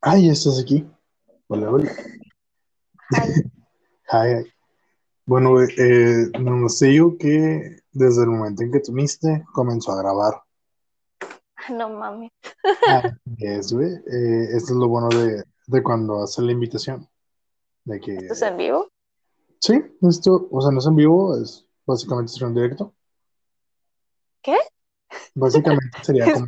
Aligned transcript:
Ay, 0.00 0.28
estás 0.28 0.60
aquí. 0.60 0.88
Hola, 1.48 1.70
hola. 1.70 1.92
Ay, 3.10 3.30
Hi, 4.12 4.44
hi. 4.44 4.52
Bueno, 5.26 5.60
eh, 5.60 6.30
digo 6.80 7.18
que 7.18 7.80
desde 7.92 8.22
el 8.22 8.28
momento 8.30 8.62
en 8.62 8.70
que 8.72 8.80
tú 8.80 8.92
viniste, 8.92 9.44
comenzó 9.52 9.92
a 9.92 9.98
grabar. 10.00 10.34
no 11.70 11.90
mames. 11.90 12.30
Ah, 12.86 13.02
es, 13.38 13.72
güey. 13.72 13.92
Eh, 13.92 14.56
esto 14.56 14.72
es 14.72 14.78
lo 14.78 14.88
bueno 14.88 15.08
de, 15.08 15.42
de 15.66 15.82
cuando 15.82 16.22
hace 16.22 16.42
la 16.42 16.52
invitación. 16.52 17.08
De 17.84 18.00
que, 18.00 18.14
¿Esto 18.14 18.34
es 18.34 18.42
en 18.42 18.56
vivo? 18.56 18.88
sí, 19.58 19.82
esto, 20.02 20.48
o 20.50 20.60
sea, 20.62 20.70
no 20.70 20.78
es 20.78 20.86
en 20.86 20.94
vivo, 20.94 21.36
es 21.36 21.66
básicamente 21.84 22.32
sería 22.32 22.48
un 22.48 22.54
directo. 22.54 22.94
¿Qué? 24.42 24.56
Básicamente 25.34 25.98
sería 26.02 26.24
como 26.32 26.46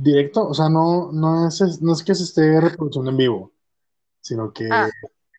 directo, 0.00 0.46
o 0.48 0.54
sea, 0.54 0.68
no, 0.68 1.10
no 1.12 1.48
es, 1.48 1.82
no 1.82 1.92
es 1.92 2.04
que 2.04 2.14
se 2.14 2.22
esté 2.22 2.60
reproduciendo 2.60 3.10
en 3.10 3.16
vivo, 3.16 3.52
sino 4.20 4.52
que 4.52 4.68
Ah. 4.70 4.88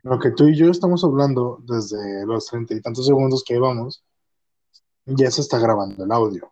lo 0.03 0.19
que 0.19 0.31
tú 0.31 0.47
y 0.47 0.55
yo 0.57 0.69
estamos 0.69 1.03
hablando 1.03 1.59
desde 1.65 2.25
los 2.25 2.45
treinta 2.47 2.73
y 2.73 2.81
tantos 2.81 3.05
segundos 3.05 3.43
que 3.45 3.53
llevamos, 3.53 4.03
ya 5.05 5.31
se 5.31 5.41
está 5.41 5.59
grabando 5.59 6.03
el 6.03 6.11
audio. 6.11 6.51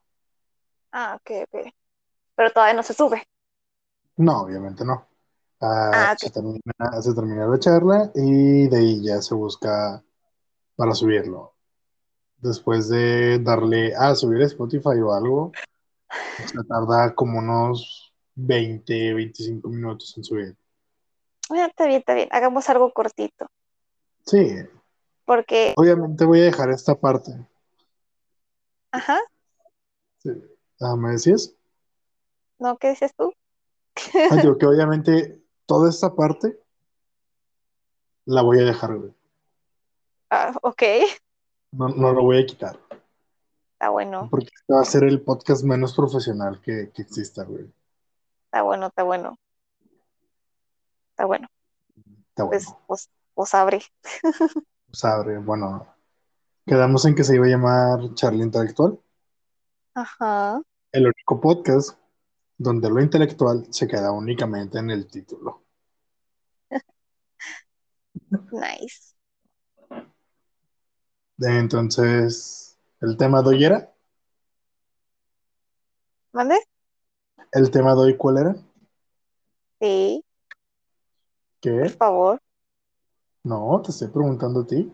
Ah, 0.91 1.20
ok, 1.20 1.48
ok. 1.52 1.73
Pero 2.35 2.52
todavía 2.52 2.76
no 2.76 2.84
se 2.84 2.94
sube. 2.94 3.23
No, 4.16 4.41
obviamente 4.44 4.85
no. 4.85 5.05
Ah, 5.60 5.91
Ah, 5.94 6.12
ok. 6.13 6.20
se, 6.20 6.30
termina, 6.32 7.02
se 7.02 7.13
termina 7.13 7.46
la 7.48 7.60
charla 7.60 8.12
y 8.16 8.68
de 8.68 8.77
ahí 8.77 9.04
ya 9.04 9.21
se 9.21 9.35
busca 9.35 10.02
para 10.76 10.94
subirlo. 10.94 11.55
Después 12.38 12.88
de 12.88 13.40
darle 13.40 13.94
a 13.96 14.16
subir 14.16 14.41
a 14.44 14.46
Spotify 14.46 14.99
o 15.04 15.12
algo, 15.13 15.52
se 16.10 16.64
tarda 16.68 17.14
como 17.16 17.40
unos 17.40 18.14
20, 18.36 19.14
25 19.14 19.70
minutos 19.70 20.16
en 20.18 20.24
subir. 20.24 20.56
Ah, 21.50 21.66
está 21.66 21.86
bien, 21.88 22.00
está 22.00 22.14
bien. 22.14 22.30
Hagamos 22.32 22.70
algo 22.70 22.92
cortito. 22.94 23.48
Sí, 24.26 24.56
Porque, 25.26 25.74
obviamente 25.77 26.26
voy 26.26 26.41
a 26.41 26.46
dejar 26.46 26.70
esta 26.70 26.96
parte. 26.96 27.32
ajá, 28.91 29.20
Sí. 30.20 30.32
Ah, 30.80 30.96
¿me 30.96 31.12
decías? 31.12 31.54
¿no? 32.60 32.77
¿Qué 32.77 32.90
dices 32.90 33.14
tú? 33.16 33.34
Ah, 34.30 34.36
digo 34.42 34.58
que 34.58 34.66
obviamente 34.66 35.42
toda 35.66 35.90
esta 35.90 36.16
parte 36.16 36.60
la 38.26 38.42
voy 38.42 38.60
a 38.60 38.64
dejar, 38.66 38.96
güey. 38.98 39.14
Ah, 40.30 40.54
ok, 40.62 40.84
No, 41.71 41.90
no 41.90 42.12
lo 42.14 42.21
voy 42.24 42.40
a 42.40 42.46
quitar. 42.46 42.77
Está 43.78 43.90
bueno, 43.90 44.28
Porque 44.32 44.50
este 44.52 44.74
va 44.74 44.82
a 44.82 44.86
ser 44.86 45.04
el 45.04 45.22
podcast 45.22 45.64
menos 45.64 45.96
profesional 45.96 46.60
que, 46.62 46.92
que 46.92 47.04
exista, 47.04 47.44
güey. 47.44 47.72
está 48.46 48.64
bueno, 48.64 48.88
está 48.88 49.04
bueno. 49.04 49.38
Está 51.12 51.26
bueno. 51.26 51.48
Está 52.30 52.44
bueno. 52.44 52.50
Pues, 52.50 52.76
pues, 52.88 53.10
pues 53.36 53.54
abre. 53.54 53.82
Pues 54.88 55.05
abre, 55.05 55.38
bueno. 55.38 55.86
Quedamos 56.66 57.05
en 57.05 57.14
que 57.14 57.24
se 57.24 57.36
iba 57.36 57.46
a 57.46 57.50
llamar 57.50 58.14
Charlie 58.16 58.44
Intelectual, 58.44 59.00
Ajá. 59.94 60.60
el 60.92 61.04
único 61.05 61.40
podcast 61.40 62.00
donde 62.58 62.90
lo 62.90 63.00
intelectual 63.00 63.68
se 63.70 63.88
queda 63.88 64.12
únicamente 64.12 64.80
en 64.80 64.90
el 64.90 65.08
título. 65.08 65.64
Nice. 68.52 69.14
Entonces, 71.40 72.66
¿el 73.01 73.17
tema 73.17 73.41
de 73.41 73.50
hoy 73.50 73.63
era? 73.66 73.91
¿Mande? 76.31 76.56
¿El 77.51 77.72
tema 77.72 77.94
de 77.94 78.01
hoy 78.01 78.17
cuál 78.17 78.38
era? 78.38 78.56
Sí, 79.79 80.23
por 81.62 81.90
¿Qué? 81.90 81.90
favor. 81.90 82.40
No, 83.44 83.81
te 83.84 83.91
estoy 83.91 84.09
preguntando 84.09 84.62
a 84.62 84.68
ti. 84.68 84.91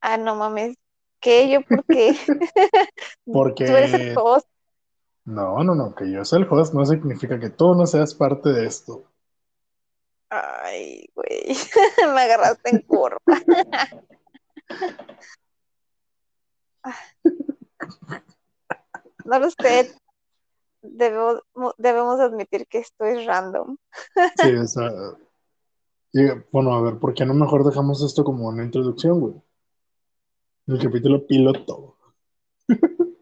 Ah, 0.00 0.16
no 0.16 0.34
mames. 0.34 0.76
¿Qué? 1.20 1.48
¿Yo 1.50 1.62
por 1.62 1.84
qué? 1.86 2.16
Porque- 3.32 3.66
Tú 3.66 3.72
eres 3.76 3.94
el 3.94 4.18
host. 4.18 4.46
No, 5.24 5.62
no, 5.62 5.74
no, 5.76 5.94
que 5.94 6.10
yo 6.10 6.24
sea 6.24 6.40
el 6.40 6.48
host 6.50 6.74
no 6.74 6.84
significa 6.84 7.38
que 7.38 7.50
tú 7.50 7.74
no 7.76 7.86
seas 7.86 8.14
parte 8.14 8.48
de 8.52 8.66
esto. 8.66 9.04
Ay, 10.30 11.08
güey. 11.14 11.54
Me 12.14 12.22
agarraste 12.22 12.70
en 12.70 12.80
curva. 12.82 13.18
No 19.24 19.38
lo 19.38 19.48
sé. 19.50 19.94
Debemos, 20.82 21.42
debemos 21.78 22.18
admitir 22.18 22.66
que 22.66 22.78
esto 22.78 23.04
es 23.04 23.24
random. 23.24 23.76
Sí, 24.36 24.52
o 24.56 24.66
sea, 24.66 24.90
y, 26.12 26.28
bueno, 26.50 26.74
a 26.74 26.82
ver, 26.82 26.98
¿por 26.98 27.14
qué 27.14 27.24
no 27.24 27.32
mejor 27.32 27.64
dejamos 27.64 28.02
esto 28.02 28.22
como 28.22 28.48
una 28.48 28.62
introducción, 28.62 29.18
güey? 29.18 29.34
El 30.66 30.78
capítulo 30.78 31.26
piloto. 31.26 31.96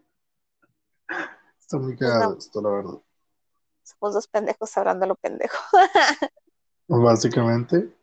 Está 1.59 1.77
muy 1.77 1.95
cagado 1.95 2.31
no. 2.31 2.37
esto, 2.37 2.61
la 2.61 2.69
verdad. 2.69 3.01
Somos 3.83 4.13
dos 4.13 4.27
pendejos 4.27 4.77
hablando 4.77 5.05
lo 5.05 5.15
pendejo. 5.15 5.57
Básicamente. 6.87 7.95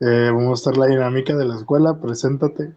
Eh, 0.00 0.30
vamos 0.30 0.50
a 0.50 0.54
estar 0.54 0.76
la 0.76 0.86
dinámica 0.86 1.34
de 1.34 1.46
la 1.46 1.56
escuela, 1.56 1.98
preséntate. 1.98 2.76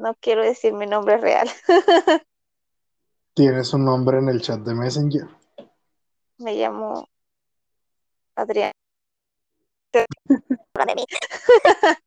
No 0.00 0.14
quiero 0.14 0.42
decir 0.42 0.72
mi 0.72 0.86
nombre 0.86 1.18
real. 1.18 1.46
Tienes 3.34 3.74
un 3.74 3.84
nombre 3.84 4.16
en 4.16 4.30
el 4.30 4.40
chat 4.40 4.60
de 4.60 4.74
Messenger. 4.74 5.28
Me 6.38 6.54
llamo 6.54 7.06
Adrián. 8.34 8.72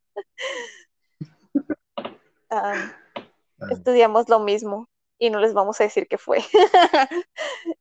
Um, 2.50 2.92
estudiamos 3.72 4.30
lo 4.30 4.40
mismo 4.40 4.88
y 5.18 5.32
no 5.32 5.40
les 5.40 5.56
vamos 5.56 5.82
a 5.82 5.86
decir 5.86 6.08
qué 6.08 6.20
fue. 6.20 6.44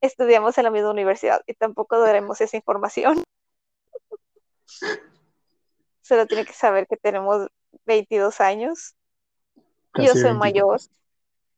Estudiamos 0.00 0.56
en 0.56 0.64
la 0.64 0.70
misma 0.70 0.90
universidad 0.90 1.42
y 1.46 1.52
tampoco 1.52 2.00
daremos 2.00 2.40
esa 2.40 2.56
información. 2.56 3.22
Solo 6.00 6.26
tiene 6.26 6.46
que 6.46 6.54
saber 6.54 6.86
que 6.86 6.96
tenemos 6.96 7.48
22 7.84 8.40
años. 8.40 8.94
Casi 9.92 10.08
Yo 10.08 10.12
soy 10.14 10.22
23. 10.22 10.38
mayor. 10.38 10.80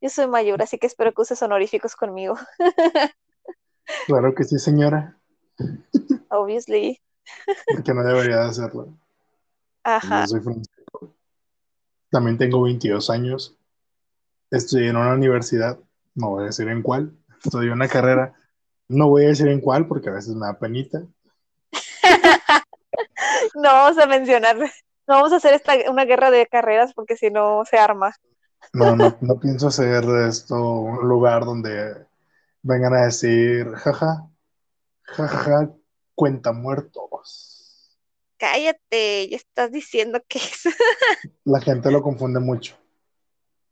Yo 0.01 0.11
soy 0.11 0.27
mayor, 0.27 0.63
así 0.63 0.79
que 0.79 0.87
espero 0.87 1.13
que 1.13 1.23
uses 1.23 1.43
honoríficos 1.43 1.97
conmigo. 1.97 2.37
Claro 4.07 4.35
que 4.35 4.45
sí, 4.45 4.59
señora. 4.59 5.19
Obviously. 6.31 7.01
Porque 7.71 7.93
no 7.93 8.03
debería 8.03 8.39
de 8.39 8.47
hacerlo. 8.47 8.97
Ajá. 9.83 10.23
Yo 10.23 10.29
soy 10.29 10.41
Francisco. 10.41 11.15
También 12.11 12.39
tengo 12.39 12.63
22 12.63 13.11
años. 13.11 13.57
Estudié 14.51 14.89
en 14.89 14.97
una 14.97 15.13
universidad. 15.13 15.79
No 16.15 16.31
voy 16.31 16.45
a 16.45 16.47
decir 16.47 16.69
en 16.69 16.83
cuál. 16.83 17.13
Estudié 17.45 17.73
una 17.73 17.89
carrera. 17.89 18.35
No 18.89 19.09
voy 19.09 19.25
a 19.25 19.29
decir 19.29 19.49
en 19.49 19.61
cuál 19.61 19.87
porque 19.87 20.09
a 20.09 20.13
veces 20.13 20.35
me 20.35 20.47
da 20.47 20.59
penita. 20.59 21.03
No 23.55 23.63
vamos 23.63 23.99
a 23.99 24.07
mencionar. 24.07 24.57
No 25.07 25.15
vamos 25.17 25.33
a 25.33 25.37
hacer 25.37 25.55
esta, 25.55 25.75
una 25.91 26.05
guerra 26.05 26.31
de 26.31 26.47
carreras 26.47 26.95
porque 26.95 27.17
si 27.17 27.31
no 27.31 27.65
se 27.65 27.77
arma. 27.79 28.15
No, 28.73 28.97
no, 28.97 29.17
no 29.21 29.39
pienso 29.39 29.69
hacer 29.69 30.05
esto 30.27 30.57
un 30.57 31.07
lugar 31.07 31.45
donde 31.45 32.07
vengan 32.63 32.95
a 32.95 33.05
decir, 33.05 33.71
jaja, 33.75 34.27
jajaja, 35.03 35.71
cuenta 36.15 36.53
muertos. 36.53 37.99
Cállate, 38.39 39.29
ya 39.29 39.37
estás 39.37 39.71
diciendo 39.71 40.21
que 40.27 40.39
es. 40.39 40.63
La 41.45 41.61
gente 41.61 41.91
lo 41.91 42.03
confunde 42.03 42.41
mucho. 42.41 42.77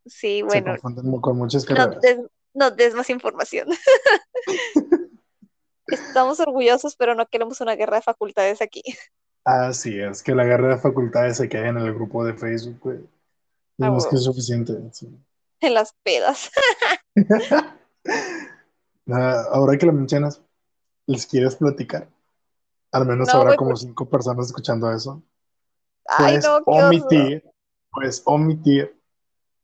Sí, 0.05 0.39
Se 0.39 0.43
bueno, 0.43 0.77
confunden 0.79 1.21
con 1.21 1.37
muchas 1.37 1.67
no 1.69 1.75
carreras. 1.75 2.01
des, 2.01 2.19
no 2.53 2.71
des 2.71 2.93
más 2.93 3.09
información. 3.09 3.69
Estamos 5.87 6.39
orgullosos, 6.39 6.95
pero 6.95 7.13
no 7.15 7.27
queremos 7.27 7.61
una 7.61 7.75
guerra 7.75 7.97
de 7.97 8.03
facultades 8.03 8.61
aquí. 8.61 8.83
Así 9.45 9.99
es, 10.01 10.21
que 10.21 10.35
la 10.35 10.43
guerra 10.43 10.67
de 10.75 10.77
facultades 10.81 11.37
se 11.37 11.47
quede 11.47 11.69
en 11.69 11.77
el 11.77 11.93
grupo 11.93 12.25
de 12.25 12.33
Facebook, 12.33 12.79
güey. 12.81 12.97
Es 13.77 13.85
Ah, 13.85 13.91
más 13.91 14.07
que 14.07 14.17
suficiente. 14.17 14.73
sí. 14.93 15.09
En 15.61 15.73
las 15.73 15.93
pedas. 16.03 16.51
Ah, 19.09 19.43
ahora 19.51 19.77
que 19.77 19.85
lo 19.85 19.93
mencionas, 19.93 20.41
¿les 21.07 21.27
quieres 21.27 21.55
platicar? 21.57 22.09
Al 22.91 23.05
menos 23.07 23.29
No, 23.29 23.33
habrá 23.35 23.55
güey, 23.55 23.57
como 23.57 23.75
cinco 23.77 24.09
personas 24.09 24.47
escuchando 24.47 24.91
eso. 24.93 25.23
Ay, 26.07 26.17
Puedes 26.17 26.43
no, 26.43 26.59
omitir, 26.65 27.43
puedes 27.91 28.23
omitir 28.25 28.95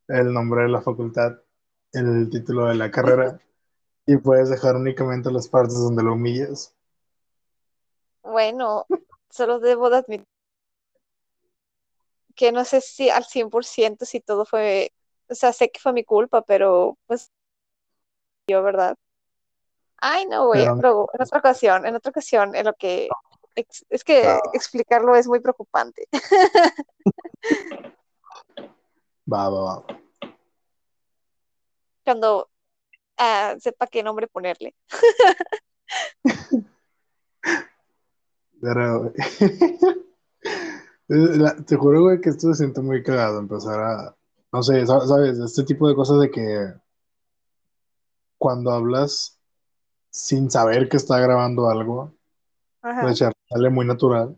el 0.09 0.33
nombre 0.33 0.63
de 0.63 0.69
la 0.69 0.81
facultad, 0.81 1.37
el 1.93 2.29
título 2.31 2.67
de 2.67 2.75
la 2.75 2.91
carrera 2.91 3.39
y 4.07 4.17
puedes 4.17 4.49
dejar 4.49 4.75
únicamente 4.77 5.31
las 5.31 5.49
partes 5.49 5.75
donde 5.79 6.03
lo 6.03 6.13
humillas. 6.15 6.75
Bueno, 8.23 8.85
solo 9.29 9.59
debo 9.59 9.89
de 9.89 9.97
admitir 9.97 10.27
que 12.35 12.51
no 12.51 12.63
sé 12.63 12.79
si 12.81 13.09
al 13.09 13.25
100% 13.25 14.05
si 14.05 14.21
todo 14.21 14.45
fue, 14.45 14.93
o 15.29 15.35
sea, 15.35 15.51
sé 15.51 15.69
que 15.71 15.79
fue 15.79 15.91
mi 15.93 16.03
culpa, 16.05 16.41
pero 16.41 16.97
pues 17.05 17.31
yo, 18.47 18.63
¿verdad? 18.63 18.95
Ay, 19.97 20.25
no, 20.27 20.47
güey, 20.47 20.63
Pero- 20.77 21.09
en 21.13 21.21
otra 21.21 21.39
ocasión, 21.39 21.85
en 21.85 21.95
otra 21.95 22.11
ocasión, 22.11 22.55
en 22.55 22.65
lo 22.65 22.73
que 22.73 23.09
ex- 23.55 23.85
es 23.89 24.03
que 24.05 24.39
explicarlo 24.53 25.15
es 25.15 25.27
muy 25.27 25.39
preocupante. 25.41 26.07
Va, 29.31 29.47
va, 29.49 29.61
va. 29.61 29.85
Cuando 32.03 32.49
ah, 33.17 33.55
sepa 33.59 33.85
qué 33.85 34.01
nombre 34.01 34.27
ponerle. 34.27 34.73
Pero, 38.61 39.00
güey. 39.01 39.13
La- 41.07 41.56
Te 41.56 41.75
juro, 41.75 42.03
güey, 42.03 42.21
que 42.21 42.29
esto 42.29 42.50
se 42.53 42.59
siente 42.59 42.81
muy 42.81 43.01
cagado. 43.03 43.39
Empezar 43.39 43.79
a. 43.79 44.15
No 44.51 44.61
sé, 44.63 44.85
sa- 44.85 45.06
¿sabes? 45.07 45.38
Este 45.39 45.63
tipo 45.63 45.88
de 45.88 45.95
cosas 45.95 46.19
de 46.19 46.29
que. 46.29 46.73
Cuando 48.38 48.71
hablas 48.71 49.38
sin 50.11 50.50
saber 50.50 50.88
que 50.89 50.97
está 50.97 51.19
grabando 51.19 51.69
algo, 51.69 52.13
la 52.81 53.13
charla 53.13 53.33
sale 53.50 53.69
muy 53.69 53.85
natural. 53.85 54.38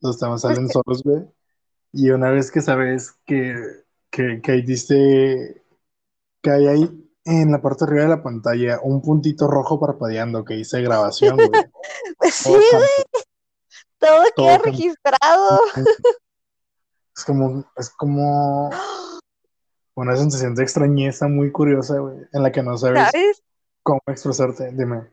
Los 0.00 0.18
temas 0.18 0.42
Pues 0.42 0.54
salen 0.54 0.70
solos, 0.70 1.02
güey. 1.02 1.24
Y 1.92 2.10
una 2.10 2.30
vez 2.30 2.50
que 2.50 2.60
sabes 2.60 3.12
que, 3.26 3.54
que, 4.10 4.40
que 4.42 4.52
diste. 4.62 5.62
Que 6.40 6.50
hay 6.50 6.66
ahí 6.68 7.04
en 7.24 7.50
la 7.52 7.60
parte 7.60 7.84
de 7.84 7.90
arriba 7.90 8.02
de 8.04 8.08
la 8.16 8.22
pantalla 8.22 8.78
un 8.82 9.02
puntito 9.02 9.48
rojo 9.48 9.78
parpadeando 9.80 10.44
que 10.44 10.54
dice 10.54 10.80
grabación, 10.80 11.36
güey. 11.36 11.50
Sí, 12.42 12.50
güey, 12.50 12.62
todo 13.98 14.22
todo 14.22 14.24
queda 14.36 14.58
registrado. 14.58 15.60
Es 17.16 17.24
como, 17.24 17.64
es 17.76 17.90
como 17.90 18.70
una 19.96 20.16
sensación 20.16 20.54
de 20.54 20.62
extrañeza 20.62 21.26
muy 21.26 21.50
curiosa, 21.50 21.98
güey, 21.98 22.18
en 22.32 22.42
la 22.44 22.52
que 22.52 22.62
no 22.62 22.78
sabes 22.78 23.10
¿Sabes? 23.10 23.42
cómo 23.82 24.00
expresarte. 24.06 24.70
Dime. 24.72 25.10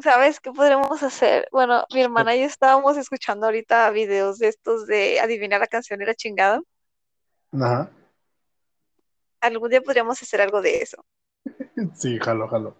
¿Sabes 0.00 0.38
qué 0.38 0.52
podremos 0.52 1.02
hacer? 1.02 1.48
Bueno, 1.50 1.84
mi 1.92 2.02
hermana 2.02 2.36
y 2.36 2.40
yo 2.42 2.46
estábamos 2.46 2.96
escuchando 2.96 3.46
ahorita 3.46 3.90
videos 3.90 4.38
de 4.38 4.46
estos 4.46 4.86
de 4.86 5.18
adivinar 5.18 5.58
la 5.58 5.66
canción 5.66 6.00
y 6.00 6.04
la 6.04 6.14
chingada. 6.14 6.60
Ajá. 7.52 7.90
Algún 9.40 9.70
día 9.70 9.80
podríamos 9.80 10.22
hacer 10.22 10.40
algo 10.40 10.62
de 10.62 10.82
eso, 10.82 11.04
Sí, 11.96 12.16
jalo, 12.20 12.46
jalo. 12.46 12.76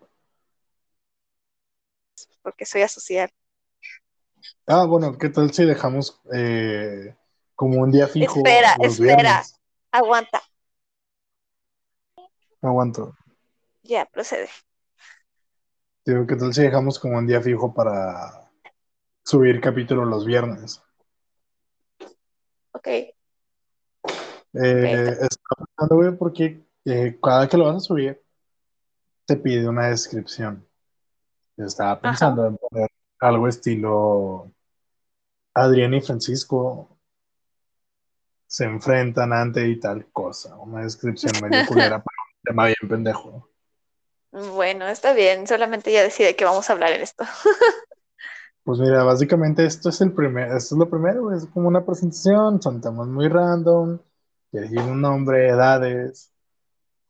porque 2.42 2.66
soy 2.66 2.82
asocial. 2.82 3.30
Ah, 4.66 4.86
bueno, 4.86 5.18
¿qué 5.18 5.28
tal 5.28 5.52
si 5.52 5.64
dejamos 5.66 6.20
eh, 6.32 7.14
como 7.54 7.82
un 7.82 7.90
día 7.90 8.08
fijo 8.08 8.38
Espera, 8.38 8.76
los 8.82 8.94
espera. 8.94 9.16
viernes? 9.16 9.60
Aguanta. 9.90 10.42
Aguanto. 12.62 13.14
Ya, 13.82 14.06
procede. 14.06 14.48
Digo, 16.06 16.26
¿qué 16.26 16.36
tal 16.36 16.54
si 16.54 16.62
dejamos 16.62 16.98
como 16.98 17.18
un 17.18 17.26
día 17.26 17.42
fijo 17.42 17.74
para 17.74 18.50
subir 19.22 19.60
capítulo 19.60 20.06
los 20.06 20.24
viernes? 20.24 20.82
Ok. 22.72 22.86
Eh, 22.86 23.14
estaba 24.52 25.66
pensando, 25.66 25.96
güey, 25.96 26.16
porque 26.16 26.64
eh, 26.86 27.18
cada 27.22 27.48
que 27.48 27.58
lo 27.58 27.66
vas 27.66 27.76
a 27.76 27.80
subir, 27.80 28.22
te 29.26 29.36
pide 29.36 29.68
una 29.68 29.88
descripción. 29.88 30.66
Yo 31.56 31.66
estaba 31.66 32.00
pensando 32.00 32.46
en 32.46 32.56
poner 32.56 32.90
algo 33.20 33.46
estilo 33.46 34.53
Adrián 35.54 35.94
y 35.94 36.00
Francisco 36.00 36.98
se 38.46 38.64
enfrentan 38.64 39.32
ante 39.32 39.66
y 39.68 39.78
tal 39.80 40.06
cosa. 40.12 40.56
Una 40.56 40.82
descripción 40.82 41.32
medio 41.42 41.64
culera 41.66 42.02
para 42.02 42.16
un 42.26 42.42
tema 42.44 42.66
bien 42.66 42.88
pendejo. 42.88 43.48
Bueno, 44.32 44.86
está 44.88 45.12
bien. 45.12 45.46
Solamente 45.46 45.92
ya 45.92 46.02
decide 46.02 46.34
que 46.36 46.44
vamos 46.44 46.68
a 46.68 46.72
hablar 46.72 46.92
en 46.92 47.02
esto. 47.02 47.24
Pues 48.66 48.78
mira, 48.78 49.04
básicamente 49.04 49.66
esto 49.66 49.90
es 49.90 50.00
el 50.00 50.14
primer, 50.14 50.44
esto 50.52 50.74
es 50.74 50.78
lo 50.78 50.88
primero, 50.88 51.30
es 51.36 51.44
como 51.52 51.68
una 51.68 51.84
presentación, 51.84 52.62
son 52.62 52.80
temas 52.80 53.06
muy 53.08 53.28
random, 53.28 53.98
elegir 54.52 54.80
un 54.80 55.02
nombre, 55.02 55.50
edades, 55.50 56.32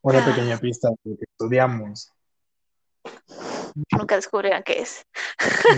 una 0.02 0.19
Ah. 0.19 0.25
pequeña 0.26 0.58
pista 0.58 0.88
de 0.88 0.97
lo 1.12 1.17
que 1.17 1.25
estudiamos. 1.31 2.12
Nunca 3.93 4.17
descubrirán 4.17 4.64
qué 4.64 4.81
es. 4.81 5.06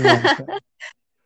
No, 0.01 0.09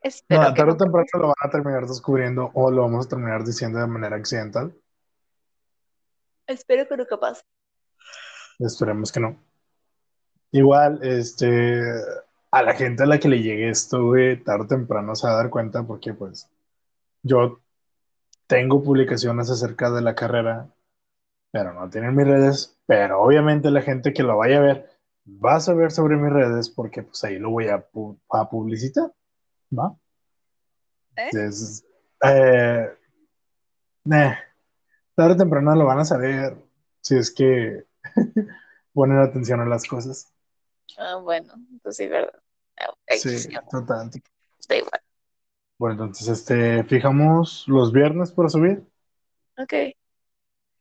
Espero 0.02 0.42
No, 0.42 0.54
tarde 0.54 0.72
o 0.72 0.76
temprano 0.76 1.06
lo 1.14 1.26
van 1.26 1.34
a 1.42 1.50
terminar 1.50 1.86
descubriendo 1.86 2.50
o 2.54 2.70
lo 2.70 2.82
vamos 2.82 3.06
a 3.06 3.08
terminar 3.10 3.44
diciendo 3.44 3.78
de 3.78 3.86
manera 3.86 4.16
accidental. 4.16 4.74
Espero 6.46 6.86
que 6.88 6.96
nunca 6.96 7.18
pase. 7.18 7.42
Esperemos 8.58 9.12
que 9.12 9.20
no. 9.20 9.36
Igual, 10.52 11.00
este, 11.02 11.80
a 12.50 12.62
la 12.62 12.74
gente 12.74 13.04
a 13.04 13.06
la 13.06 13.18
que 13.18 13.28
le 13.28 13.40
llegue 13.40 13.70
esto, 13.70 14.04
güey, 14.06 14.42
tarde 14.42 14.64
o 14.64 14.66
temprano 14.66 15.14
se 15.14 15.26
va 15.26 15.34
a 15.34 15.36
dar 15.36 15.50
cuenta 15.50 15.82
porque, 15.84 16.12
pues, 16.12 16.48
yo 17.22 17.60
tengo 18.46 18.82
publicaciones 18.82 19.48
acerca 19.50 19.90
de 19.90 20.02
la 20.02 20.14
carrera, 20.16 20.68
pero 21.52 21.72
no 21.72 21.88
tienen 21.88 22.16
mis 22.16 22.26
redes, 22.26 22.76
pero 22.86 23.22
obviamente 23.22 23.70
la 23.70 23.82
gente 23.82 24.12
que 24.12 24.24
lo 24.24 24.36
vaya 24.38 24.58
a 24.58 24.62
ver 24.62 24.90
va 25.26 25.56
a 25.56 25.60
saber 25.60 25.92
sobre 25.92 26.16
mis 26.16 26.32
redes 26.32 26.68
porque, 26.68 27.04
pues, 27.04 27.22
ahí 27.22 27.38
lo 27.38 27.50
voy 27.50 27.68
a, 27.68 27.88
pu- 27.88 28.18
a 28.30 28.50
publicitar, 28.50 29.12
¿va? 29.70 29.96
¿Eh? 31.16 31.28
Es- 31.32 31.84
eh, 32.24 32.88
nah, 34.04 34.34
tarde 35.14 35.34
o 35.34 35.36
temprano 35.36 35.74
lo 35.74 35.86
van 35.86 36.00
a 36.00 36.04
saber 36.04 36.56
si 37.00 37.16
es 37.16 37.32
que 37.32 37.84
ponen 38.92 39.18
atención 39.18 39.60
a 39.60 39.66
las 39.66 39.86
cosas. 39.86 40.32
Ah, 40.98 41.16
bueno, 41.16 41.54
pues 41.82 41.96
sí, 41.96 42.06
verdad. 42.06 42.32
Ah, 42.78 42.92
Sí, 43.16 43.48
total. 43.70 44.10
está 44.58 44.76
igual. 44.76 45.00
Bueno, 45.78 45.94
entonces, 45.94 46.28
este, 46.28 46.84
fijamos 46.84 47.64
los 47.66 47.92
viernes 47.92 48.32
para 48.32 48.48
subir. 48.50 48.86
Ok. 49.56 49.72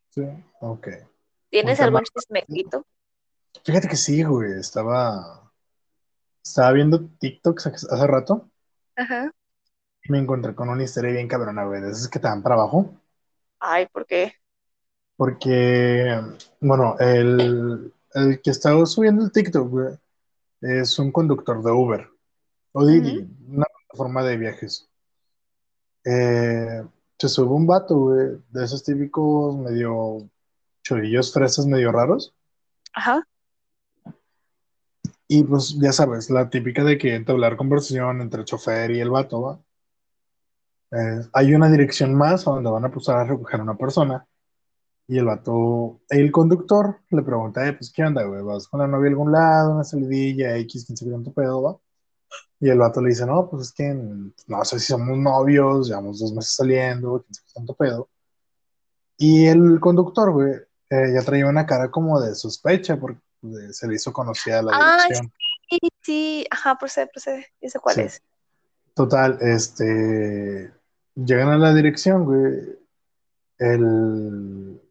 Sí, 0.09 0.21
ok. 0.59 0.87
¿Tienes 1.49 1.79
algún 1.79 2.03
chismequito? 2.03 2.85
Fíjate 3.63 3.87
que 3.87 3.95
sí, 3.95 4.23
güey, 4.23 4.59
estaba, 4.59 5.51
estaba 6.43 6.71
viendo 6.73 7.07
TikToks 7.19 7.67
hace 7.67 8.07
rato 8.07 8.49
Ajá. 8.99 9.31
me 10.09 10.17
encontré 10.19 10.53
con 10.55 10.69
una 10.69 10.83
historia 10.83 11.11
bien 11.11 11.27
cabrona, 11.27 11.63
güey, 11.65 11.81
de 11.81 11.91
esas 11.91 12.09
que 12.09 12.19
te 12.19 12.27
dan 12.27 12.43
para 12.43 12.55
abajo. 12.55 12.93
Ay, 13.59 13.87
¿por 13.87 14.05
qué? 14.05 14.33
Porque, 15.15 16.19
bueno, 16.61 16.95
el, 16.99 17.93
el 18.13 18.41
que 18.41 18.49
estaba 18.51 18.85
subiendo 18.85 19.23
el 19.23 19.31
TikTok, 19.31 19.69
güey, 19.69 19.95
es 20.61 20.97
un 20.99 21.11
conductor 21.11 21.63
de 21.63 21.71
Uber 21.71 22.09
o 22.73 22.85
Didi, 22.85 23.27
una 23.47 23.65
plataforma 23.65 24.23
de 24.23 24.37
viajes. 24.37 24.89
Eh, 26.05 26.83
se 27.17 27.29
sube 27.29 27.53
un 27.53 27.67
vato, 27.67 27.95
güey, 27.97 28.27
de 28.49 28.63
esos 28.65 28.83
típicos 28.83 29.55
medio 29.57 30.29
chorillos 30.83 31.33
fresas, 31.33 31.65
medio 31.65 31.91
raros. 31.91 32.33
Ajá. 32.93 33.23
Y 35.31 35.43
pues 35.43 35.77
ya 35.79 35.93
sabes, 35.93 36.29
la 36.31 36.49
típica 36.49 36.83
de 36.83 36.97
que 36.97 37.13
entablar 37.15 37.55
conversación 37.55 38.19
entre 38.21 38.41
el 38.41 38.45
chofer 38.45 38.91
y 38.91 38.99
el 38.99 39.11
vato, 39.11 39.41
¿va? 39.43 39.61
Eh, 40.91 41.21
hay 41.33 41.53
una 41.53 41.69
dirección 41.69 42.15
más 42.15 42.47
a 42.47 42.51
donde 42.51 42.69
van 42.71 42.85
a 42.85 42.91
pasar 42.91 43.17
a 43.17 43.23
recoger 43.25 43.59
a 43.59 43.63
una 43.63 43.77
persona. 43.77 44.25
Y 45.07 45.17
el 45.19 45.25
vato, 45.25 46.01
el 46.09 46.31
conductor 46.31 47.01
le 47.11 47.23
pregunta, 47.23 47.67
eh, 47.67 47.73
pues, 47.73 47.91
¿qué 47.91 48.03
onda, 48.03 48.23
güey? 48.23 48.41
¿Vas 48.43 48.67
con 48.67 48.79
la 48.81 48.87
novia 48.87 49.07
a 49.07 49.11
algún 49.11 49.31
lado, 49.31 49.73
una 49.75 49.83
salidilla, 49.83 50.57
X, 50.57 50.85
15 50.85 51.11
tanto 51.11 51.33
pedo, 51.33 51.61
va? 51.63 51.77
Y 52.59 52.69
el 52.69 52.79
vato 52.79 53.01
le 53.01 53.09
dice, 53.09 53.25
no, 53.25 53.49
pues 53.49 53.67
es 53.67 53.73
que 53.73 53.93
no 54.47 54.65
sé 54.65 54.79
si 54.79 54.87
somos 54.87 55.17
novios, 55.17 55.87
llevamos 55.89 56.19
dos 56.19 56.33
meses 56.33 56.55
saliendo, 56.55 57.23
15 57.23 57.41
tanto 57.53 57.75
pedo. 57.75 58.09
Y 59.17 59.47
el 59.47 59.79
conductor, 59.79 60.31
güey, 60.31 60.53
eh, 60.89 61.13
ya 61.13 61.21
traía 61.23 61.47
una 61.47 61.65
cara 61.65 61.91
como 61.91 62.19
de 62.21 62.35
sospecha 62.35 62.99
porque 62.99 63.21
se 63.71 63.87
le 63.87 63.95
hizo 63.95 64.11
conocida 64.13 64.61
la 64.61 64.71
Ah, 64.73 64.97
dirección. 65.07 65.31
Sí, 65.69 65.79
sí. 66.01 66.47
Ajá, 66.51 66.75
procede, 66.77 67.07
procede. 67.07 67.45
Ya 67.61 67.69
sé 67.69 67.79
cuál 67.79 67.95
Sí. 67.95 68.01
es. 68.01 68.21
Total, 68.93 69.37
este. 69.41 70.71
Llegan 71.15 71.49
a 71.49 71.57
la 71.57 71.73
dirección, 71.73 72.25
güey. 72.25 72.77
El, 73.57 74.81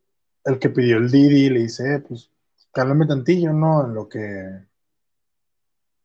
el 0.44 0.58
que 0.58 0.70
pidió 0.70 0.98
el 0.98 1.10
Didi 1.10 1.48
le 1.50 1.60
dice, 1.60 1.94
eh, 1.94 1.98
pues, 2.00 2.30
cálmame 2.72 3.06
tantillo, 3.06 3.52
¿no? 3.52 3.84
En 3.86 3.94
lo 3.94 4.08
que. 4.08 4.66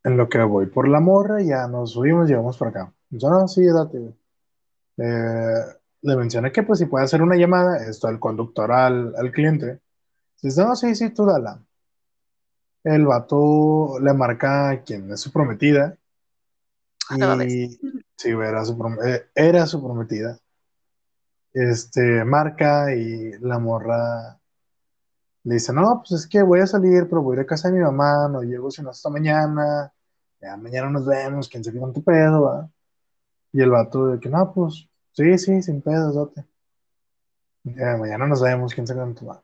En 0.06 0.18
lo 0.18 0.28
que 0.28 0.40
voy 0.44 0.66
por 0.66 0.88
la 0.90 1.00
morra, 1.00 1.42
ya 1.42 1.68
nos 1.68 1.92
subimos, 1.92 2.28
llegamos 2.28 2.58
por 2.58 2.68
acá. 2.70 2.94
Dice, 3.10 3.28
no, 3.28 3.48
sí, 3.48 3.66
date, 3.66 4.00
güey. 4.00 4.14
Eh, 4.98 5.64
le 6.02 6.16
menciona 6.18 6.52
que, 6.52 6.64
pues, 6.64 6.80
si 6.80 6.86
puede 6.86 7.06
hacer 7.06 7.22
una 7.22 7.38
llamada, 7.38 7.78
esto 7.88 8.08
al 8.08 8.20
conductor 8.20 8.70
al, 8.72 9.14
al 9.16 9.32
cliente. 9.32 9.80
Dice, 10.42 10.62
no, 10.62 10.76
sí, 10.76 10.94
sí, 10.96 11.12
tú 11.12 11.26
dala. 11.26 11.62
El 12.84 13.06
vato 13.06 14.00
le 14.00 14.14
marca 14.14 14.70
a 14.70 14.84
quien 14.84 15.12
es 15.12 15.20
su 15.22 15.32
prometida. 15.32 15.98
No 17.12 17.28
mames. 17.28 17.54
Y 17.54 17.68
sí, 18.18 18.30
era 18.30 18.64
su, 18.66 18.78
prom- 18.78 19.00
eh, 19.06 19.30
era 19.36 19.66
su 19.66 19.82
prometida. 19.82 20.40
Este, 21.54 22.24
marca 22.26 22.94
y 22.94 23.32
la 23.40 23.58
morra 23.58 24.40
Le 25.44 25.56
dice, 25.56 25.74
no, 25.74 26.02
pues 26.02 26.22
es 26.22 26.28
que 26.28 26.42
voy 26.42 26.60
a 26.62 26.68
salir, 26.68 27.08
pero 27.10 27.22
voy 27.22 27.36
a 27.36 27.40
ir 27.40 27.44
a 27.44 27.46
casa 27.48 27.70
de 27.70 27.76
mi 27.78 27.84
mamá, 27.84 28.28
no 28.30 28.42
llego 28.44 28.72
sino 28.72 28.90
hasta 28.90 29.10
mañana, 29.10 29.94
ya 30.42 30.56
mañana 30.58 30.90
nos 30.90 31.06
vemos, 31.06 31.50
quién 31.50 31.64
sabe 31.64 31.80
cuánto 31.80 32.02
pedo, 32.02 32.42
¿va? 32.44 32.70
Y 33.54 33.62
el 33.62 33.72
vato 33.72 34.08
de 34.08 34.20
que, 34.20 34.30
no, 34.30 34.54
pues, 34.54 34.88
sí, 35.14 35.38
sí, 35.40 35.62
sin 35.64 35.82
pedo, 35.82 36.12
dote. 36.14 36.46
mañana 38.00 38.26
nos 38.26 38.42
vemos, 38.42 38.74
quién 38.74 38.88
sabe 38.88 39.02
cuánto 39.02 39.26
va. 39.26 39.43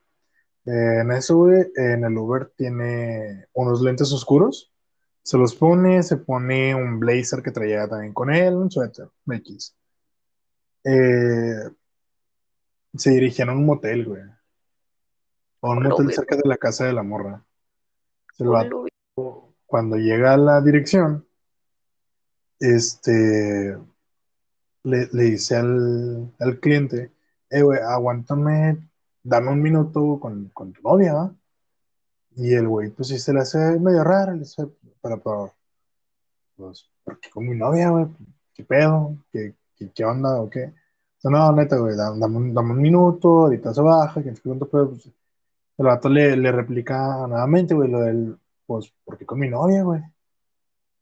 Eh, 0.70 1.00
en 1.02 1.12
eso, 1.12 1.36
güey, 1.38 1.66
en 1.76 2.04
el 2.04 2.16
Uber 2.16 2.52
tiene 2.56 3.48
unos 3.54 3.82
lentes 3.82 4.12
oscuros, 4.12 4.72
se 5.24 5.36
los 5.36 5.56
pone, 5.56 6.04
se 6.04 6.18
pone 6.18 6.76
un 6.76 7.00
blazer 7.00 7.42
que 7.42 7.50
traía 7.50 7.88
también 7.88 8.14
con 8.14 8.32
él, 8.32 8.54
un 8.54 8.70
suéter, 8.70 9.10
X. 9.28 9.76
Eh, 10.84 11.70
se 12.96 13.10
dirigían 13.10 13.50
a 13.50 13.54
un 13.54 13.66
motel, 13.66 14.06
güey. 14.06 14.22
A 15.62 15.70
un 15.72 15.84
motel 15.84 16.14
cerca 16.14 16.36
de 16.36 16.48
la 16.48 16.58
casa 16.58 16.86
de 16.86 16.94
la 16.94 17.02
morra. 17.02 17.44
cuando 19.66 19.98
llega 19.98 20.36
a 20.36 20.38
la 20.38 20.62
dirección, 20.62 21.28
este, 22.60 23.76
le, 24.84 25.08
dice 25.08 25.56
al, 25.56 26.60
cliente, 26.62 27.12
eh, 27.50 27.64
güey, 27.64 27.80
aguántame, 27.80 28.89
dame 29.24 29.52
un 29.52 29.62
minuto 29.62 30.20
con, 30.20 30.50
tu 30.50 30.82
novia, 30.82 31.34
Y 32.36 32.54
el 32.54 32.68
güey, 32.68 32.90
pues 32.92 33.10
sí 33.10 33.20
se 33.20 33.34
le 33.34 33.42
hace 33.42 33.58
medio 33.80 34.04
raro, 34.04 34.34
le 34.34 34.46
pero, 35.02 35.22
pero, 35.22 35.54
pues, 36.56 36.90
porque 37.04 37.30
con 37.30 37.48
mi 37.48 37.56
novia, 37.56 37.90
güey, 37.90 38.08
¿qué 38.54 38.64
pedo? 38.64 39.18
¿Qué, 39.32 39.56
qué, 39.94 40.06
onda 40.06 40.42
o 40.42 40.50
qué? 40.50 40.74
no, 41.24 41.52
neta, 41.54 41.78
güey, 41.78 41.96
dame, 41.96 42.26
un, 42.26 42.82
minuto, 42.82 43.46
ahorita 43.46 43.74
se 43.74 43.82
baja, 43.82 44.24
que 44.24 44.34
pues, 44.34 45.12
el 45.78 45.86
vato 45.86 46.10
le, 46.10 46.36
le 46.38 46.52
replica 46.52 47.28
nuevamente, 47.28 47.74
güey, 47.74 47.90
lo 47.90 48.02
del, 48.02 48.38
pues, 48.66 48.94
porque 49.06 49.26
con 49.26 49.40
mi 49.40 49.50
novia, 49.50 49.84
güey. 49.84 50.02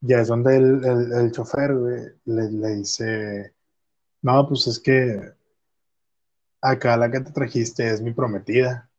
Ya 0.01 0.19
es 0.21 0.27
donde 0.27 0.55
el, 0.57 0.85
el, 0.85 1.11
el 1.13 1.31
chofer, 1.31 1.75
güey, 1.75 2.03
le, 2.25 2.51
le, 2.51 2.75
dice, 2.75 3.53
no, 4.21 4.47
pues 4.47 4.67
es 4.67 4.79
que 4.79 5.33
acá 6.61 6.97
la 6.97 7.11
que 7.11 7.19
te 7.19 7.31
trajiste 7.31 7.89
es 7.89 8.01
mi 8.01 8.13
prometida. 8.13 8.89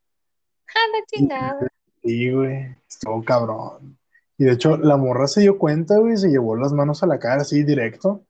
¡Jala 0.67 1.05
chingada! 1.07 1.69
Sí, 2.03 2.33
güey, 2.33 2.77
estuvo 2.89 3.25
cabrón. 3.25 3.99
Y 4.37 4.45
de 4.45 4.53
hecho, 4.53 4.77
la 4.77 4.97
morra 4.97 5.27
se 5.27 5.41
dio 5.41 5.59
cuenta, 5.59 5.99
güey, 5.99 6.17
se 6.17 6.29
llevó 6.29 6.57
las 6.57 6.73
manos 6.73 7.03
a 7.03 7.07
la 7.07 7.19
cara 7.19 7.43
así 7.43 7.65
directo. 7.65 8.25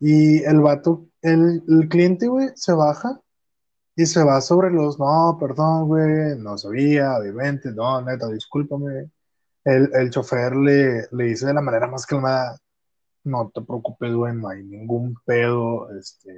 Y 0.00 0.42
el 0.44 0.60
vato, 0.60 1.06
el, 1.22 1.62
el 1.68 1.88
cliente, 1.88 2.26
güey, 2.28 2.50
se 2.54 2.72
baja 2.72 3.20
y 3.96 4.06
se 4.06 4.22
va 4.22 4.40
sobre 4.40 4.70
los, 4.70 4.98
no, 4.98 5.36
perdón, 5.40 5.88
güey, 5.88 6.38
no 6.38 6.56
sabía, 6.56 7.16
obviamente, 7.18 7.72
no, 7.72 8.00
neta, 8.02 8.28
discúlpame. 8.28 9.10
El, 9.64 9.90
el 9.92 10.10
chofer 10.10 10.56
le, 10.56 11.08
le 11.10 11.24
dice 11.24 11.46
de 11.46 11.54
la 11.54 11.60
manera 11.60 11.88
más 11.88 12.06
calmada, 12.06 12.58
no 13.24 13.50
te 13.52 13.60
preocupes, 13.60 14.12
güey, 14.12 14.34
no 14.34 14.48
hay 14.48 14.64
ningún 14.64 15.16
pedo, 15.24 15.90
este, 15.98 16.30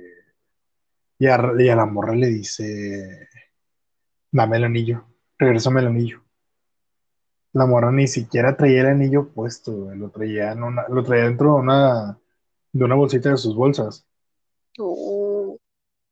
y 1.20 1.26
a, 1.26 1.52
y 1.58 1.68
a 1.68 1.76
la 1.76 1.84
morra 1.84 2.14
le 2.14 2.28
dice, 2.28 3.28
dame 4.32 4.56
el 4.56 4.64
anillo, 4.64 5.04
regresame 5.38 5.80
el 5.82 5.88
anillo. 5.88 6.24
La 7.52 7.66
morra 7.66 7.92
ni 7.92 8.08
siquiera 8.08 8.56
traía 8.56 8.80
el 8.80 8.86
anillo 8.86 9.28
puesto, 9.28 9.72
güey, 9.72 9.98
lo 9.98 10.10
traía, 10.10 10.52
en 10.52 10.62
una, 10.62 10.88
lo 10.88 11.04
traía 11.04 11.24
dentro 11.24 11.54
de 11.54 11.60
una, 11.60 12.18
de 12.72 12.84
una 12.84 12.94
bolsita 12.94 13.28
de 13.30 13.36
sus 13.36 13.54
bolsas. 13.54 14.06
Uh. 14.78 15.58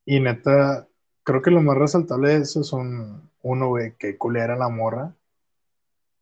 Y 0.05 0.21
neta, 0.21 0.87
creo 1.23 1.41
que 1.41 1.51
lo 1.51 1.63
más 1.63 1.79
resaltable 1.79 2.31
de 2.31 2.43
eso 2.43 2.63
son, 2.63 3.31
uno, 3.43 3.69
güey, 3.69 3.97
que 3.97 4.19
culera 4.19 4.57
la 4.57 4.69
morra. 4.69 5.15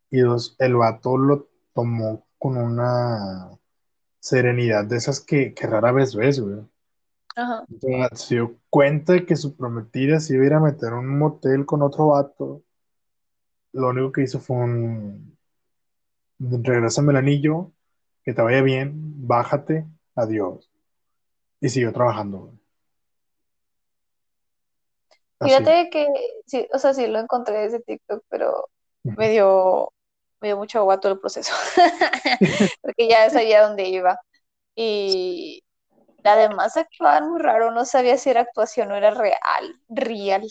Y 0.09 0.19
dos, 0.19 0.55
el 0.59 0.75
vato 0.75 1.17
lo 1.17 1.49
tomó 1.73 2.25
con 2.37 2.55
una 2.55 3.49
serenidad 4.19 4.85
de 4.85 4.95
esas 4.95 5.19
que, 5.19 5.53
rara 5.61 5.91
vez 5.91 6.15
ves, 6.15 6.39
güey. 6.39 6.61
Ajá. 7.37 7.67
se 8.13 8.33
dio 8.33 8.57
cuenta 8.67 9.23
que 9.23 9.35
su 9.35 9.55
prometida 9.55 10.19
se 10.19 10.33
iba 10.33 10.43
a 10.43 10.47
ir 10.47 10.53
a 10.53 10.59
meter 10.59 10.93
un 10.93 11.19
motel 11.19 11.67
con 11.67 11.83
otro 11.83 12.07
vato. 12.07 12.63
Lo 13.73 13.89
único 13.89 14.11
que 14.11 14.23
hizo 14.23 14.39
fue 14.39 14.55
un. 14.57 15.37
Regrésame 16.39 17.11
el 17.11 17.17
anillo, 17.17 17.71
que 18.23 18.33
te 18.33 18.41
vaya 18.41 18.63
bien, 18.63 18.91
bájate, 19.27 19.85
adiós. 20.15 20.67
Y 21.61 21.69
siguió 21.69 21.93
trabajando. 21.93 22.53
Fíjate 25.39 25.91
que, 25.91 26.07
sí, 26.47 26.67
o 26.73 26.79
sea, 26.79 26.95
sí 26.95 27.05
lo 27.05 27.19
encontré 27.19 27.59
desde 27.59 27.81
TikTok, 27.81 28.23
pero 28.29 28.67
me 29.03 29.29
dio, 29.29 29.93
me 30.41 30.47
dio 30.47 30.57
mucho 30.57 30.79
agua 30.79 30.99
todo 30.99 31.13
el 31.13 31.19
proceso, 31.19 31.53
porque 32.81 33.07
ya 33.07 33.29
sabía 33.29 33.67
dónde 33.67 33.87
iba. 33.89 34.19
Y 34.75 35.63
además 36.27 36.77
actuaban 36.77 37.29
muy 37.29 37.39
raro, 37.39 37.71
no 37.71 37.85
sabía 37.85 38.17
si 38.17 38.29
era 38.29 38.41
actuación 38.41 38.91
o 38.91 38.95
era 38.95 39.11
real, 39.11 39.81
real. 39.89 40.47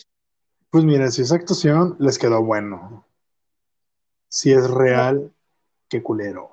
Pues 0.71 0.85
mira, 0.85 1.11
si 1.11 1.23
es 1.23 1.33
actuación, 1.33 1.97
les 1.99 2.19
quedó 2.19 2.43
bueno. 2.43 3.07
Si 4.29 4.53
es 4.53 4.69
real, 4.71 5.33
qué 5.89 6.03
culero. 6.03 6.51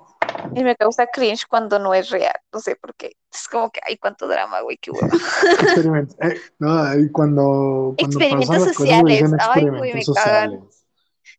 Y 0.54 0.62
me 0.62 0.76
causa 0.76 1.06
cringe 1.06 1.46
cuando 1.46 1.78
no 1.78 1.94
es 1.94 2.10
real, 2.10 2.34
no 2.52 2.60
sé 2.60 2.76
por 2.76 2.94
qué. 2.94 3.16
Es 3.32 3.48
como 3.48 3.70
que, 3.70 3.80
hay 3.84 3.96
cuánto 3.98 4.28
drama, 4.28 4.60
güey, 4.60 4.78
qué 4.78 4.90
hueva. 4.90 5.08
Eh, 6.20 6.40
no, 6.58 6.98
y 6.98 7.10
cuando, 7.10 7.94
cuando 7.98 8.18
experimentos 8.18 8.74
sociales, 8.74 9.32
ay, 9.40 9.68
güey, 9.68 9.94
me 9.94 10.02
cagan. 10.14 10.68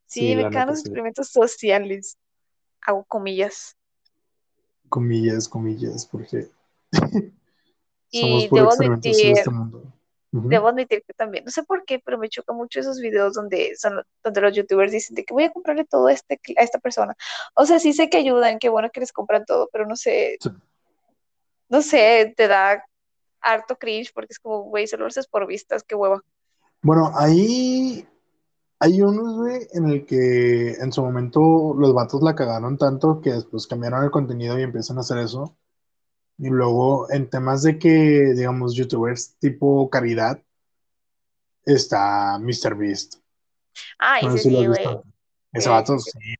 Sí, 0.05 0.35
me 0.35 0.43
cagan 0.43 0.69
los 0.69 0.79
experimentos 0.79 1.29
sociales. 1.29 2.17
Hago 2.81 3.03
comillas. 3.05 3.75
Comillas, 4.89 5.47
comillas, 5.47 6.05
porque 6.05 6.49
y 8.19 8.49
debo 8.49 8.71
admitir, 8.71 9.37
este 9.37 9.51
Debo 10.43 10.67
admitir 10.67 11.01
que 11.07 11.13
también, 11.13 11.45
no 11.45 11.51
sé 11.51 11.63
por 11.63 11.85
qué, 11.85 11.99
pero 12.03 12.17
me 12.17 12.27
choca 12.27 12.51
mucho 12.51 12.79
esos 12.79 12.99
videos 12.99 13.33
donde 13.33 13.73
son 13.77 14.01
donde 14.21 14.41
los 14.41 14.53
youtubers 14.53 14.91
dicen 14.91 15.15
de 15.15 15.23
que 15.23 15.33
voy 15.33 15.45
a 15.45 15.53
comprarle 15.53 15.85
todo 15.85 16.09
este, 16.09 16.39
a 16.57 16.63
esta 16.63 16.79
persona. 16.79 17.15
O 17.53 17.65
sea, 17.65 17.79
sí 17.79 17.93
sé 17.93 18.09
que 18.09 18.17
ayudan, 18.17 18.59
qué 18.59 18.67
bueno 18.67 18.89
que 18.91 18.99
les 18.99 19.13
compran 19.13 19.45
todo, 19.45 19.69
pero 19.71 19.87
no 19.87 19.95
sé, 19.95 20.37
no 21.69 21.81
sé, 21.81 22.33
te 22.35 22.47
da 22.49 22.83
harto 23.39 23.77
cringe 23.77 24.11
porque 24.13 24.33
es 24.33 24.39
como, 24.39 24.63
güey, 24.63 24.87
solo 24.87 25.03
lo 25.03 25.07
haces 25.07 25.27
por 25.27 25.47
vistas, 25.47 25.83
qué 25.83 25.95
hueva. 25.95 26.21
Bueno, 26.81 27.11
ahí 27.15 28.05
hay 28.79 29.01
unos, 29.01 29.37
güey, 29.37 29.67
en 29.71 29.87
el 29.87 30.05
que 30.05 30.73
en 30.73 30.91
su 30.91 31.01
momento 31.01 31.73
los 31.77 31.93
vatos 31.93 32.21
la 32.21 32.35
cagaron 32.35 32.77
tanto 32.77 33.21
que 33.21 33.31
después 33.31 33.67
cambiaron 33.67 34.03
el 34.03 34.11
contenido 34.11 34.59
y 34.59 34.63
empiezan 34.63 34.97
a 34.97 35.01
hacer 35.01 35.19
eso. 35.19 35.55
Y 36.37 36.49
luego 36.49 37.09
en 37.11 37.29
temas 37.29 37.63
de 37.63 37.79
que, 37.79 38.33
digamos, 38.35 38.75
youtubers 38.75 39.35
tipo 39.39 39.89
caridad, 39.89 40.41
está 41.65 42.37
MrBeast. 42.39 43.15
Ah, 43.99 44.19
ese 44.19 44.37
sí, 44.37 44.67
güey. 44.67 44.85
Ese 45.53 45.69
vato, 45.69 45.97
sí, 45.99 46.35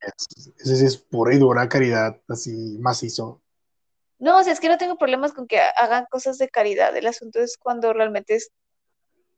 ese 0.58 0.76
sí 0.76 0.86
es 0.86 0.98
pura 0.98 1.34
y 1.34 1.38
dura 1.38 1.70
caridad, 1.70 2.20
así 2.28 2.78
macizo. 2.82 3.42
No, 4.20 4.40
o 4.40 4.44
sea, 4.44 4.52
es 4.52 4.60
que 4.60 4.68
no 4.68 4.78
tengo 4.78 4.98
problemas 4.98 5.32
con 5.32 5.48
que 5.48 5.60
hagan 5.60 6.06
cosas 6.10 6.38
de 6.38 6.50
caridad. 6.50 6.96
El 6.96 7.08
asunto 7.08 7.40
es 7.40 7.58
cuando 7.58 7.94
realmente 7.94 8.36
es, 8.36 8.52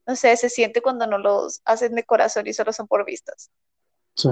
no 0.06 0.16
sé, 0.16 0.36
se 0.36 0.48
siente 0.48 0.82
cuando 0.82 1.06
no 1.06 1.18
los 1.18 1.60
hacen 1.64 1.94
de 1.94 2.04
corazón 2.04 2.46
y 2.48 2.52
solo 2.52 2.72
son 2.72 2.88
por 2.88 3.04
vistas. 3.04 3.50
Sí. 4.14 4.30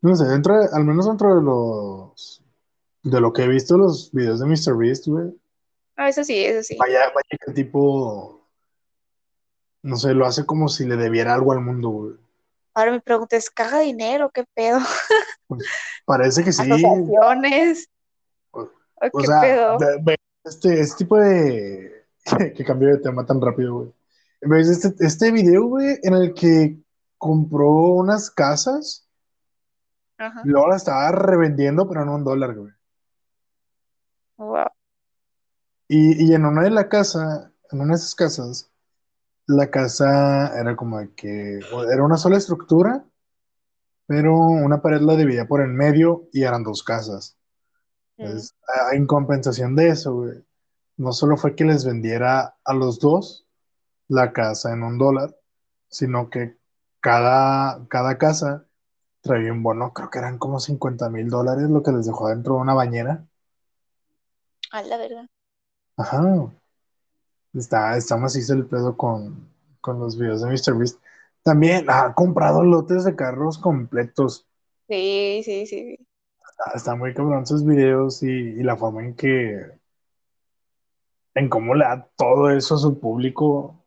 No 0.00 0.16
sé, 0.16 0.24
dentro 0.26 0.54
al 0.72 0.84
menos 0.84 1.06
dentro 1.06 1.34
de 1.36 1.42
los 1.42 2.41
de 3.02 3.20
lo 3.20 3.32
que 3.32 3.42
he 3.42 3.48
visto 3.48 3.76
los 3.76 4.10
videos 4.12 4.40
de 4.40 4.46
Mr. 4.46 4.76
Beast, 4.76 5.06
güey. 5.06 5.32
Ah, 5.96 6.08
eso 6.08 6.24
sí, 6.24 6.44
eso 6.44 6.62
sí. 6.62 6.76
Vaya, 6.78 7.00
vaya 7.14 7.38
que 7.44 7.52
tipo, 7.52 8.48
no 9.82 9.96
sé, 9.96 10.14
lo 10.14 10.26
hace 10.26 10.46
como 10.46 10.68
si 10.68 10.86
le 10.86 10.96
debiera 10.96 11.34
algo 11.34 11.52
al 11.52 11.60
mundo, 11.60 11.88
güey. 11.90 12.14
Ahora 12.74 12.92
mi 12.92 13.00
pregunta 13.00 13.36
es, 13.36 13.50
¿caga 13.50 13.80
dinero? 13.80 14.30
¿Qué 14.30 14.44
pedo? 14.54 14.78
Pues, 15.46 15.66
parece 16.06 16.42
que 16.42 16.52
sí. 16.52 16.62
Asociaciones. 16.62 17.88
O, 18.52 18.70
¿Qué 19.00 19.26
sea, 19.26 19.40
pedo? 19.40 19.78
este, 20.44 20.80
este 20.80 20.96
tipo 20.96 21.16
de... 21.18 22.06
que 22.56 22.64
cambió 22.64 22.88
de 22.88 22.98
tema 22.98 23.26
tan 23.26 23.40
rápido, 23.40 23.92
güey. 24.40 24.60
Este, 24.62 24.92
este 25.00 25.30
video, 25.30 25.66
güey, 25.66 25.98
en 26.02 26.14
el 26.14 26.34
que 26.34 26.78
compró 27.18 27.70
unas 27.70 28.30
casas 28.30 29.06
Ajá. 30.18 30.42
y 30.44 30.48
luego 30.48 30.68
las 30.68 30.82
estaba 30.82 31.12
revendiendo, 31.12 31.88
pero 31.88 32.04
no 32.04 32.16
un 32.16 32.24
dólar, 32.24 32.54
güey. 32.56 32.72
Y, 35.88 36.32
en 36.32 36.46
una 36.46 36.62
de 36.62 36.70
la 36.70 36.88
casa, 36.88 37.52
en 37.70 37.80
una 37.80 37.94
de 37.94 37.98
esas 37.98 38.14
casas, 38.14 38.70
la 39.46 39.70
casa 39.70 40.58
era 40.58 40.74
como 40.76 40.98
que 41.14 41.60
era 41.92 42.04
una 42.04 42.16
sola 42.16 42.38
estructura, 42.38 43.04
pero 44.06 44.34
una 44.34 44.80
pared 44.80 45.00
la 45.00 45.16
dividía 45.16 45.46
por 45.46 45.60
en 45.60 45.76
medio 45.76 46.28
y 46.32 46.44
eran 46.44 46.64
dos 46.64 46.82
casas. 46.82 47.36
Entonces, 48.16 48.54
en 48.92 49.06
compensación 49.06 49.74
de 49.76 49.88
eso, 49.88 50.24
no 50.96 51.12
solo 51.12 51.36
fue 51.36 51.54
que 51.54 51.64
les 51.64 51.84
vendiera 51.84 52.56
a 52.64 52.74
los 52.74 52.98
dos 52.98 53.46
la 54.08 54.32
casa 54.32 54.72
en 54.72 54.82
un 54.82 54.98
dólar, 54.98 55.36
sino 55.88 56.30
que 56.30 56.56
cada, 57.00 57.86
cada 57.88 58.18
casa 58.18 58.66
traía 59.22 59.52
un 59.52 59.62
bono, 59.62 59.92
creo 59.92 60.10
que 60.10 60.18
eran 60.18 60.38
como 60.38 60.60
50 60.60 61.08
mil 61.10 61.28
dólares 61.28 61.68
lo 61.70 61.82
que 61.82 61.92
les 61.92 62.06
dejó 62.06 62.28
dentro 62.28 62.54
de 62.54 62.60
una 62.60 62.74
bañera. 62.74 63.26
A 64.72 64.82
la 64.82 64.96
verdad. 64.96 65.26
Ajá. 65.98 66.50
Está, 67.52 67.96
está 67.98 68.16
macizo 68.16 68.54
el 68.54 68.66
pedo 68.66 68.96
con, 68.96 69.52
con 69.82 70.00
los 70.00 70.18
videos 70.18 70.40
de 70.40 70.48
MrBeast. 70.48 70.98
También 71.42 71.86
ha 71.90 72.14
comprado 72.14 72.62
lotes 72.62 73.04
de 73.04 73.14
carros 73.14 73.58
completos. 73.58 74.46
Sí, 74.88 75.42
sí, 75.44 75.66
sí. 75.66 75.98
Está, 76.74 76.94
muy 76.94 77.12
cabrón 77.12 77.46
sus 77.46 77.66
videos 77.66 78.22
y, 78.22 78.62
la 78.62 78.76
forma 78.76 79.02
en 79.02 79.14
que. 79.14 79.72
en 81.34 81.48
cómo 81.50 81.74
le 81.74 81.84
da 81.84 82.08
todo 82.16 82.50
eso 82.50 82.76
a 82.76 82.78
su 82.78 82.98
público. 82.98 83.84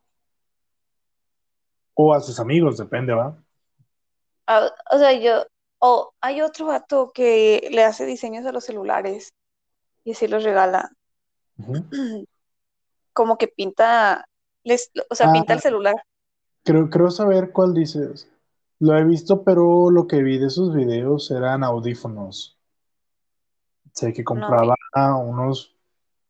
O 1.95 2.13
a 2.13 2.21
sus 2.21 2.39
amigos, 2.39 2.77
depende, 2.77 3.13
¿va? 3.13 3.41
Ah, 4.45 4.69
o 4.91 4.99
sea, 4.99 5.13
yo. 5.13 5.45
O 5.79 6.13
hay 6.21 6.41
otro 6.41 6.67
vato 6.67 7.11
que 7.11 7.69
le 7.71 7.83
hace 7.83 8.05
diseños 8.05 8.45
a 8.45 8.51
los 8.51 8.65
celulares 8.65 9.33
y 10.05 10.13
así 10.13 10.27
los 10.29 10.45
regala. 10.45 10.91
Como 13.13 13.37
que 13.37 13.49
pinta. 13.49 14.25
Les, 14.63 14.91
o 15.09 15.15
sea, 15.15 15.33
pinta 15.33 15.53
el 15.53 15.59
ah. 15.59 15.61
celular. 15.61 15.95
Creo, 16.63 16.89
creo 16.89 17.11
saber 17.11 17.51
cuál 17.51 17.73
dices. 17.73 18.29
Lo 18.79 18.97
he 18.97 19.03
visto, 19.03 19.43
pero 19.43 19.91
lo 19.91 20.07
que 20.07 20.23
vi 20.23 20.37
de 20.37 20.49
sus 20.49 20.73
videos 20.73 21.29
eran 21.31 21.63
audífonos. 21.63 22.57
Sé 23.93 24.13
que 24.13 24.23
compraba 24.23 24.75
unos 24.93 25.75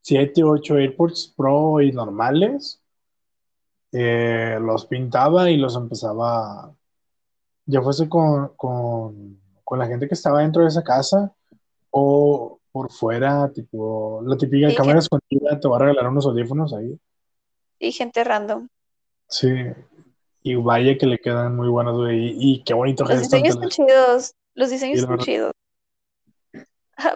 7, 0.01 0.43
8 0.43 0.77
AirPods 0.77 1.33
Pro 1.35 1.81
y 1.81 1.91
normales. 1.91 2.81
Eh, 3.91 4.59
los 4.61 4.85
pintaba 4.85 5.49
y 5.49 5.57
los 5.57 5.75
empezaba, 5.75 6.75
ya 7.65 7.81
fuese 7.81 8.09
con, 8.09 8.51
la 9.71 9.87
gente 9.87 10.07
que 10.07 10.13
estaba 10.13 10.41
dentro 10.41 10.61
de 10.61 10.67
esa 10.67 10.83
casa 10.83 11.33
o 11.91 12.54
por 12.75 12.91
fuera, 12.91 13.49
tipo, 13.53 14.21
la 14.25 14.35
típica 14.35 14.67
cámara 14.75 14.99
escondida, 14.99 15.57
te 15.57 15.65
va 15.69 15.77
a 15.77 15.79
regalar 15.79 16.09
unos 16.09 16.25
audífonos 16.25 16.73
ahí. 16.73 16.99
Y 17.79 17.93
gente 17.93 18.21
random. 18.21 18.67
Sí, 19.29 19.47
y 20.43 20.55
vaya 20.55 20.97
que 20.97 21.05
le 21.05 21.17
quedan 21.19 21.55
muy 21.55 21.69
buenos, 21.69 21.95
güey. 21.95 22.35
Y, 22.37 22.65
qué 22.65 22.73
bonito 22.73 23.05
Los 23.05 23.21
diseños 23.21 23.55
están 23.55 23.69
chidos. 23.69 24.35
Los 24.55 24.71
diseños 24.71 24.99
están 24.99 25.19
chidos. 25.19 25.53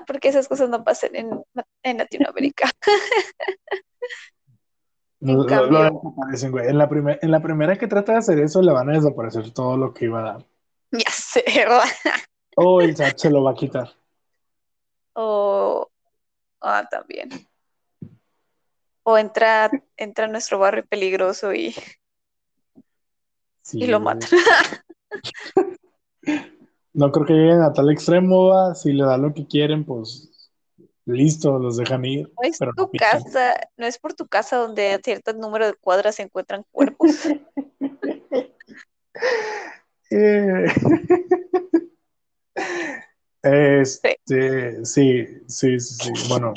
Porque 0.07 0.29
esas 0.29 0.47
cosas 0.47 0.69
no 0.69 0.81
pasan 0.85 1.13
en, 1.17 1.43
en 1.83 1.97
Latinoamérica. 1.97 2.71
en, 5.19 5.29
en, 5.29 6.77
la 6.77 7.17
en 7.21 7.31
la 7.31 7.41
primera 7.41 7.75
que 7.75 7.87
trata 7.87 8.13
de 8.13 8.19
hacer 8.19 8.39
eso, 8.39 8.61
le 8.61 8.71
van 8.71 8.89
a 8.91 8.93
desaparecer 8.93 9.51
todo 9.51 9.75
lo 9.75 9.93
que 9.93 10.05
iba 10.05 10.21
a 10.21 10.23
dar. 10.23 10.45
Ya 10.91 11.11
sé, 11.11 11.43
¿verdad? 11.53 11.83
O 12.55 12.79
el 12.79 12.95
chat 12.95 13.17
se 13.17 13.29
lo 13.29 13.43
va 13.43 13.51
a 13.51 13.55
quitar. 13.55 13.98
O. 15.21 15.89
Ah, 16.61 16.87
también. 16.89 17.29
O 19.03 19.17
entra, 19.17 19.69
entra 19.97 20.25
a 20.25 20.29
nuestro 20.29 20.59
barrio 20.59 20.85
peligroso 20.85 21.53
y 21.53 21.75
y 23.73 23.87
lo 23.87 23.99
matan. 23.99 24.29
no 26.93 27.11
creo 27.11 27.25
que 27.25 27.33
lleguen 27.33 27.61
a 27.61 27.73
tal 27.73 27.91
extremo, 27.91 28.73
si 28.75 28.93
le 28.93 29.03
da 29.03 29.17
lo 29.17 29.33
que 29.33 29.45
quieren, 29.45 29.85
pues 29.85 30.31
listo, 31.05 31.59
los 31.59 31.75
dejan 31.77 32.05
ir. 32.05 32.31
No 32.41 32.47
es 32.47 32.57
tu 32.57 32.89
casa, 32.97 33.55
no 33.77 33.85
es 33.85 33.99
por 33.99 34.13
tu 34.13 34.25
casa 34.27 34.55
donde 34.55 34.93
a 34.93 34.99
cierto 34.99 35.33
número 35.33 35.67
de 35.67 35.73
cuadras 35.73 36.15
se 36.15 36.23
encuentran 36.23 36.63
cuerpos. 36.71 37.11
Eh, 40.11 40.65
este, 43.41 44.85
sí, 44.85 45.25
sí, 45.47 45.79
sí, 45.79 46.11
Bueno, 46.27 46.53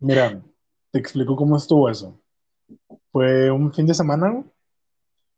mira, 0.00 0.42
te 0.90 0.98
explico 0.98 1.36
cómo 1.36 1.56
estuvo 1.56 1.88
eso. 1.88 2.20
Fue 3.10 3.50
un 3.50 3.72
fin 3.72 3.86
de 3.86 3.94
semana, 3.94 4.44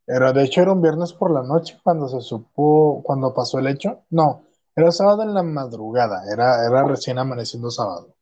era, 0.07 0.33
de 0.33 0.45
hecho, 0.45 0.63
era 0.63 0.73
un 0.73 0.83
viernes 0.83 1.13
por 1.13 1.31
la 1.33 1.43
noche 1.43 1.79
cuando 1.83 2.09
se 2.09 2.21
supo, 2.21 3.03
cuando 3.05 3.35
pasó 3.35 3.59
el 3.59 3.67
hecho. 3.67 4.05
No, 4.11 4.45
era 4.75 4.93
sábado 4.93 5.23
en 5.23 5.35
la 5.35 5.43
madrugada, 5.43 6.23
era, 6.33 6.65
era 6.67 6.85
recién 6.85 7.19
amaneciendo 7.19 7.71
sábado. 7.71 8.15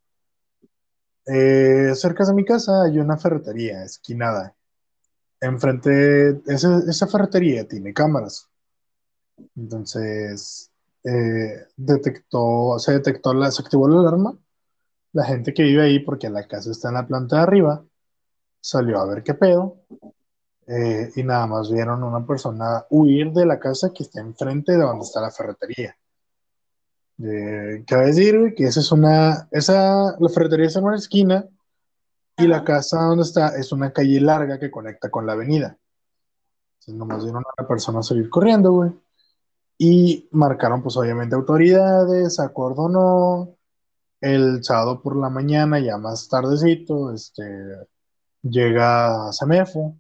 Eh, 1.26 1.94
cerca 1.94 2.24
de 2.24 2.34
mi 2.34 2.44
casa 2.44 2.82
hay 2.84 2.98
una 2.98 3.16
ferretería 3.18 3.84
esquinada. 3.84 4.54
Enfrente, 5.40 6.42
esa, 6.46 6.80
esa 6.88 7.06
ferretería 7.08 7.68
tiene 7.68 7.94
cámaras. 7.94 8.48
Entonces, 9.56 10.70
eh, 11.04 11.66
detectó, 11.76 12.78
se 12.78 12.92
detectó, 12.92 13.34
la, 13.34 13.50
se 13.50 13.62
activó 13.62 13.88
la 13.88 14.00
alarma. 14.00 14.38
La 15.12 15.24
gente 15.24 15.54
que 15.54 15.62
vive 15.62 15.82
ahí, 15.82 16.00
porque 16.00 16.28
la 16.30 16.46
casa 16.48 16.70
está 16.70 16.88
en 16.88 16.94
la 16.94 17.06
planta 17.06 17.36
de 17.36 17.42
arriba, 17.42 17.84
salió 18.60 18.98
a 18.98 19.06
ver 19.06 19.22
qué 19.22 19.34
pedo 19.34 19.76
eh, 20.66 21.10
y 21.14 21.22
nada 21.22 21.46
más 21.46 21.70
vieron 21.70 22.02
una 22.02 22.26
persona 22.26 22.84
huir 22.90 23.32
de 23.32 23.46
la 23.46 23.60
casa 23.60 23.92
que 23.94 24.02
está 24.04 24.20
enfrente 24.20 24.72
de 24.72 24.78
donde 24.78 25.04
está 25.04 25.20
la 25.20 25.30
ferretería. 25.30 25.96
Eh, 27.22 27.84
¿Qué 27.86 27.94
va 27.94 28.02
a 28.02 28.06
decir? 28.06 28.54
Que 28.56 28.64
esa 28.64 28.80
es 28.80 28.90
una, 28.90 29.48
esa, 29.50 30.16
la 30.18 30.28
ferretería 30.30 30.66
está 30.66 30.80
en 30.80 30.86
una 30.86 30.96
esquina 30.96 31.44
y 32.36 32.46
la 32.46 32.64
casa 32.64 33.02
donde 33.02 33.24
está 33.24 33.56
es 33.56 33.70
una 33.72 33.92
calle 33.92 34.20
larga 34.20 34.58
que 34.58 34.70
conecta 34.70 35.10
con 35.10 35.26
la 35.26 35.34
avenida. 35.34 35.78
Entonces 36.80 36.94
nomás 36.94 37.22
vieron 37.22 37.42
a 37.42 37.62
la 37.62 37.68
persona 37.68 38.02
salir 38.02 38.28
corriendo, 38.28 38.72
güey. 38.72 38.90
Y 39.78 40.28
marcaron, 40.32 40.82
pues 40.82 40.96
obviamente, 40.96 41.34
autoridades, 41.34 42.40
acordonó. 42.40 43.56
El 44.20 44.64
sábado 44.64 45.02
por 45.02 45.16
la 45.16 45.28
mañana, 45.30 45.80
ya 45.80 45.98
más 45.98 46.28
tardecito, 46.28 47.12
este, 47.12 47.42
llega 48.42 49.32
Semefo 49.32 49.96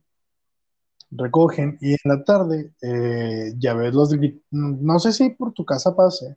recogen 1.16 1.78
y 1.80 1.92
en 1.92 1.98
la 2.04 2.24
tarde 2.24 2.72
eh, 2.82 3.54
ya 3.58 3.74
ves 3.74 3.94
los 3.94 4.10
no 4.50 4.98
sé 4.98 5.12
si 5.12 5.30
por 5.30 5.52
tu 5.52 5.64
casa 5.64 5.94
pase 5.94 6.36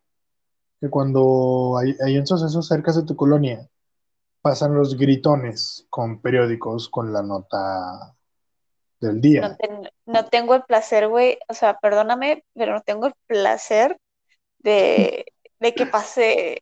que 0.80 0.90
cuando 0.90 1.78
hay, 1.78 1.96
hay 2.06 2.18
un 2.18 2.28
suceso 2.28 2.62
cerca 2.62 2.92
de 2.94 3.04
tu 3.04 3.16
colonia 3.16 3.68
pasan 4.42 4.76
los 4.76 4.98
gritones 4.98 5.88
con 5.90 6.22
periódicos 6.22 6.90
con 6.90 7.12
la 7.14 7.24
nota 7.24 8.16
del 9.00 9.22
día. 9.22 9.58
No, 10.06 10.26
tengo 10.26 10.56
el 10.56 10.64
placer, 10.64 11.08
güey, 11.08 11.38
o 11.48 11.54
sea, 11.54 11.78
perdóname, 11.80 12.44
pero 12.54 12.74
no 12.74 12.82
tengo 12.82 13.08
el 13.08 13.14
placer 13.28 13.98
de, 14.60 15.26
de 15.60 15.74
que 15.74 15.86
pase, 15.86 16.62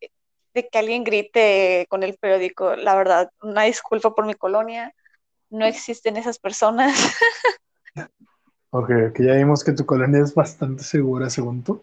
de 0.53 0.67
que 0.67 0.77
alguien 0.77 1.03
grite 1.03 1.85
con 1.89 2.03
el 2.03 2.17
periódico. 2.17 2.75
La 2.75 2.95
verdad, 2.95 3.29
una 3.41 3.63
disculpa 3.63 4.13
por 4.13 4.25
mi 4.25 4.33
colonia, 4.33 4.93
no 5.49 5.65
existen 5.65 6.17
esas 6.17 6.39
personas. 6.39 6.97
Ok, 8.77 8.89
que 9.15 9.23
ya 9.23 9.35
vimos 9.35 9.63
que 9.63 9.71
tu 9.71 9.85
colonia 9.85 10.21
es 10.21 10.35
bastante 10.35 10.83
segura, 10.83 11.29
según 11.29 11.63
tú. 11.63 11.81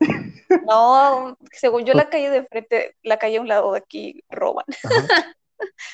No, 0.68 1.38
según 1.50 1.86
yo 1.86 1.94
la 1.94 2.10
calle 2.10 2.28
de 2.28 2.44
frente, 2.44 2.94
la 3.02 3.18
calle 3.18 3.38
a 3.38 3.40
un 3.40 3.48
lado 3.48 3.72
de 3.72 3.78
aquí 3.78 4.22
roban. 4.28 4.66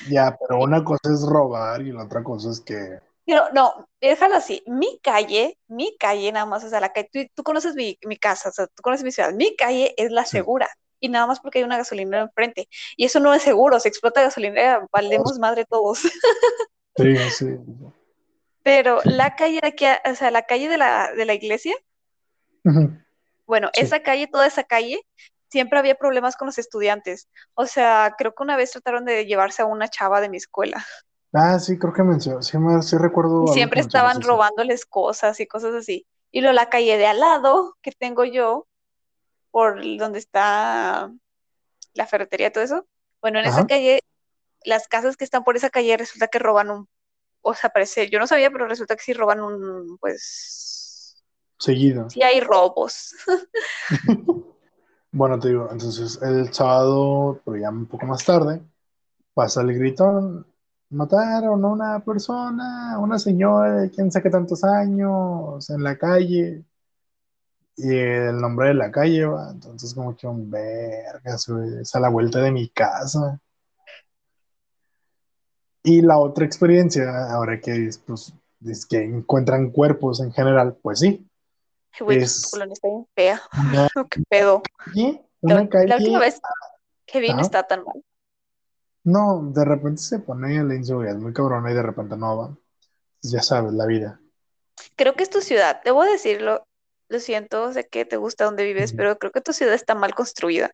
Ya, 0.09 0.37
pero 0.37 0.61
una 0.61 0.83
cosa 0.83 1.13
es 1.13 1.25
robar 1.25 1.81
y 1.81 1.93
la 1.93 2.03
otra 2.03 2.21
cosa 2.21 2.49
es 2.49 2.59
que... 2.59 2.99
Pero 3.25 3.45
no, 3.53 3.87
déjalo 4.01 4.35
así, 4.35 4.63
mi 4.67 4.99
calle, 5.01 5.57
mi 5.67 5.95
calle 5.97 6.31
nada 6.31 6.45
más, 6.45 6.63
o 6.63 6.69
sea, 6.69 6.81
la 6.81 6.91
calle, 6.91 7.31
tú, 7.33 7.43
conoces 7.43 7.75
mi, 7.75 7.95
casa, 8.17 8.49
o 8.49 8.51
sea, 8.51 8.67
tú 8.67 8.81
conoces 8.81 9.03
mi 9.03 9.11
ciudad, 9.11 9.31
mi 9.33 9.55
calle 9.55 9.93
es 9.97 10.11
la 10.11 10.25
segura. 10.25 10.69
Y 10.99 11.09
nada 11.09 11.27
más 11.27 11.39
porque 11.39 11.59
hay 11.59 11.65
una 11.65 11.77
gasolinera 11.77 12.23
enfrente. 12.23 12.69
Y 12.95 13.05
eso 13.05 13.19
no 13.19 13.33
es 13.33 13.41
seguro, 13.41 13.79
se 13.79 13.89
explota 13.89 14.21
gasolinera, 14.21 14.85
valemos 14.91 15.39
madre 15.39 15.65
todos. 15.65 15.99
Sí, 16.95 17.17
sí. 17.31 17.45
Pero 18.61 18.99
la 19.03 19.35
calle 19.35 19.59
de 19.61 19.67
aquí, 19.67 19.85
o 20.09 20.15
sea, 20.15 20.29
la 20.29 20.43
calle 20.43 20.69
de 20.69 20.77
la, 20.77 21.11
de 21.11 21.25
la 21.25 21.33
iglesia, 21.33 21.75
bueno, 23.45 23.69
esa 23.73 24.01
calle, 24.01 24.27
toda 24.27 24.47
esa 24.47 24.63
calle, 24.63 25.01
siempre 25.49 25.77
había 25.79 25.95
problemas 25.95 26.35
con 26.35 26.45
los 26.45 26.57
estudiantes. 26.57 27.27
O 27.55 27.65
sea, 27.65 28.15
creo 28.17 28.33
que 28.33 28.43
una 28.43 28.55
vez 28.55 28.71
trataron 28.71 29.05
de 29.05 29.25
llevarse 29.25 29.61
a 29.61 29.65
una 29.65 29.87
chava 29.87 30.21
de 30.21 30.29
mi 30.29 30.37
escuela. 30.37 30.85
Ah, 31.33 31.59
sí, 31.59 31.77
creo 31.77 31.93
que 31.93 32.03
mencionó, 32.03 32.41
sí, 32.41 32.57
sí 32.81 32.97
recuerdo. 32.97 33.45
Y 33.45 33.53
siempre 33.53 33.81
estaban 33.81 34.21
robándoles 34.21 34.85
cosas 34.85 35.39
y 35.39 35.47
cosas 35.47 35.73
así. 35.73 36.05
Y 36.31 36.41
luego 36.41 36.53
la 36.53 36.69
calle 36.69 36.97
de 36.97 37.07
al 37.07 37.19
lado 37.19 37.75
que 37.81 37.91
tengo 37.91 38.23
yo, 38.23 38.67
por 39.51 39.81
donde 39.97 40.19
está 40.19 41.11
la 41.93 42.07
ferretería 42.07 42.47
y 42.47 42.51
todo 42.51 42.63
eso. 42.63 42.85
Bueno, 43.21 43.39
en 43.39 43.45
esa 43.45 43.65
calle, 43.65 44.01
las 44.63 44.87
casas 44.87 45.17
que 45.17 45.23
están 45.23 45.43
por 45.43 45.55
esa 45.55 45.69
calle 45.69 45.97
resulta 45.97 46.27
que 46.27 46.39
roban 46.39 46.69
un 46.69 46.87
o 47.43 47.53
sea, 47.53 47.69
parece, 47.69 48.09
yo 48.09 48.19
no 48.19 48.25
sabía, 48.25 48.49
pero 48.49 48.67
resulta 48.67 48.95
que 48.95 49.03
sí 49.03 49.13
roban 49.13 49.41
un, 49.41 49.97
pues... 49.99 51.21
Seguido. 51.59 52.09
Sí 52.09 52.23
hay 52.23 52.39
robos. 52.39 53.13
bueno, 55.11 55.37
te 55.39 55.49
digo, 55.49 55.67
entonces 55.69 56.19
el 56.21 56.53
sábado, 56.53 57.41
pero 57.45 57.57
ya 57.57 57.69
un 57.69 57.85
poco 57.85 58.05
más 58.05 58.25
tarde, 58.25 58.61
pasa 59.33 59.61
el 59.61 59.77
gritón, 59.77 60.47
mataron 60.93 61.63
a 61.65 61.67
una 61.67 61.99
persona, 62.03 62.97
una 62.99 63.19
señora 63.19 63.81
de 63.81 63.91
quién 63.91 64.11
sabe 64.11 64.29
tantos 64.29 64.63
años, 64.63 65.69
en 65.69 65.83
la 65.83 65.97
calle. 65.97 66.63
y 67.75 67.89
el 67.89 68.39
nombre 68.39 68.69
de 68.69 68.73
la 68.75 68.91
calle, 68.91 69.25
va. 69.25 69.49
Entonces, 69.51 69.93
como 69.93 70.15
que 70.15 70.27
un 70.27 70.49
verga, 70.49 71.35
es 71.81 71.95
a 71.95 71.99
la 71.99 72.09
vuelta 72.09 72.39
de 72.39 72.51
mi 72.51 72.69
casa. 72.69 73.39
Y 75.83 76.01
la 76.01 76.17
otra 76.17 76.45
experiencia, 76.45 77.31
ahora 77.31 77.59
que 77.59 77.89
pues, 78.05 78.33
es 78.65 78.85
que 78.85 79.03
encuentran 79.03 79.71
cuerpos 79.71 80.21
en 80.21 80.31
general, 80.31 80.77
pues 80.81 80.99
sí. 80.99 81.27
Güey, 81.99 82.19
es 82.19 82.49
colonia 82.49 82.73
está 82.73 82.87
bien 82.87 83.07
fea. 83.13 83.41
¿Qué 84.09 84.23
pedo? 84.29 84.61
Una 85.41 85.67
calle, 85.67 85.87
la 85.87 85.97
última 85.97 86.19
vez 86.19 86.39
que 87.05 87.19
vine 87.19 87.41
está 87.41 87.63
tan 87.63 87.83
mal. 87.83 88.03
No, 89.03 89.51
de 89.53 89.65
repente 89.65 90.01
se 90.01 90.19
pone 90.19 90.63
la 90.63 90.75
inseguridad 90.75 91.15
muy 91.15 91.33
cabrona 91.33 91.71
y 91.71 91.75
de 91.75 91.83
repente 91.83 92.15
no 92.15 92.37
va. 92.37 92.57
Ya 93.21 93.41
sabes, 93.41 93.73
la 93.73 93.85
vida. 93.85 94.19
Creo 94.95 95.15
que 95.15 95.23
es 95.23 95.29
tu 95.29 95.41
ciudad, 95.41 95.81
debo 95.83 96.03
decirlo, 96.03 96.65
lo 97.09 97.19
siento, 97.19 97.71
sé 97.73 97.87
que 97.87 98.05
te 98.05 98.17
gusta 98.17 98.45
donde 98.45 98.63
vives, 98.63 98.93
pero 98.93 99.17
creo 99.17 99.31
que 99.31 99.41
tu 99.41 99.53
ciudad 99.53 99.73
está 99.73 99.93
mal 99.93 100.15
construida. 100.15 100.71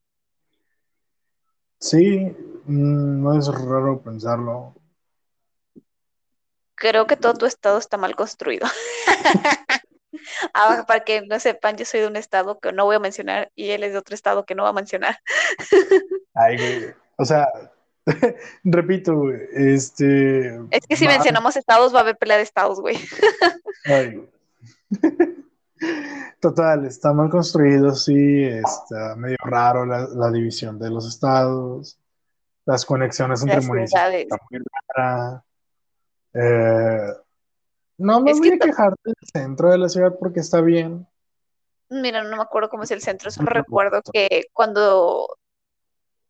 Sí, 1.80 2.36
mm, 2.66 3.24
no 3.24 3.38
es 3.38 3.48
raro 3.48 4.02
pensarlo. 4.02 4.76
Creo 6.76 7.08
que 7.08 7.18
todo 7.18 7.34
tu 7.34 7.46
estado 7.46 7.78
está 7.78 7.98
mal 7.98 8.16
construido. 8.16 8.68
ah, 10.54 10.86
para 10.88 11.04
que 11.04 11.22
no 11.22 11.40
sepan, 11.40 11.76
yo 11.76 11.86
soy 11.86 12.02
de 12.02 12.08
un 12.08 12.16
estado 12.16 12.60
que 12.60 12.72
no 12.72 12.86
voy 12.86 12.96
a 12.96 13.00
mencionar 13.00 13.52
y 13.56 13.72
él 13.72 13.84
es 13.84 13.92
de 13.92 14.00
otro 14.00 14.16
estado 14.16 14.46
que 14.46 14.56
no 14.56 14.64
va 14.64 14.70
a 14.70 14.74
mencionar. 14.74 15.20
Ay, 16.34 16.58
güey. 16.58 16.94
O 17.18 17.26
sea, 17.26 17.48
repito, 18.64 19.16
güey, 19.16 19.40
este... 19.54 20.56
Es 20.72 20.88
que 20.88 20.96
si 20.96 21.08
mencionamos 21.08 21.56
estados 21.56 21.94
va 21.94 22.00
a 22.00 22.02
haber 22.02 22.18
pelea 22.18 22.38
de 22.38 22.44
estados, 22.44 22.80
güey. 22.80 22.98
Ay, 23.86 24.16
güey. 24.16 24.30
Total, 26.40 26.86
está 26.86 27.14
mal 27.14 27.30
construido, 27.30 27.94
sí, 27.94 28.44
está 28.44 29.16
medio 29.16 29.38
raro 29.44 29.86
la, 29.86 30.32
división 30.32 30.80
de 30.80 30.90
los 30.90 31.08
estados, 31.08 32.00
las 32.66 32.86
conexiones 32.86 33.42
entre 33.42 33.62
municipios 33.62 34.14
está 34.14 34.38
muy 34.50 34.62
rara. 34.96 35.44
Eh, 36.34 37.14
no 37.98 38.22
me 38.22 38.34
voy 38.34 38.52
a 38.54 38.58
quejar 38.58 38.94
del 39.04 39.16
centro 39.34 39.72
de 39.72 39.78
la 39.78 39.90
ciudad 39.90 40.16
porque 40.18 40.40
está 40.40 40.62
bien. 40.62 41.06
Mira, 41.90 42.24
no 42.24 42.38
me 42.38 42.44
acuerdo 42.44 42.70
cómo 42.70 42.84
es 42.84 42.92
el 42.92 43.02
centro, 43.02 43.32
solo 43.32 43.50
recuerdo 43.50 44.02
que 44.14 44.46
cuando, 44.54 45.39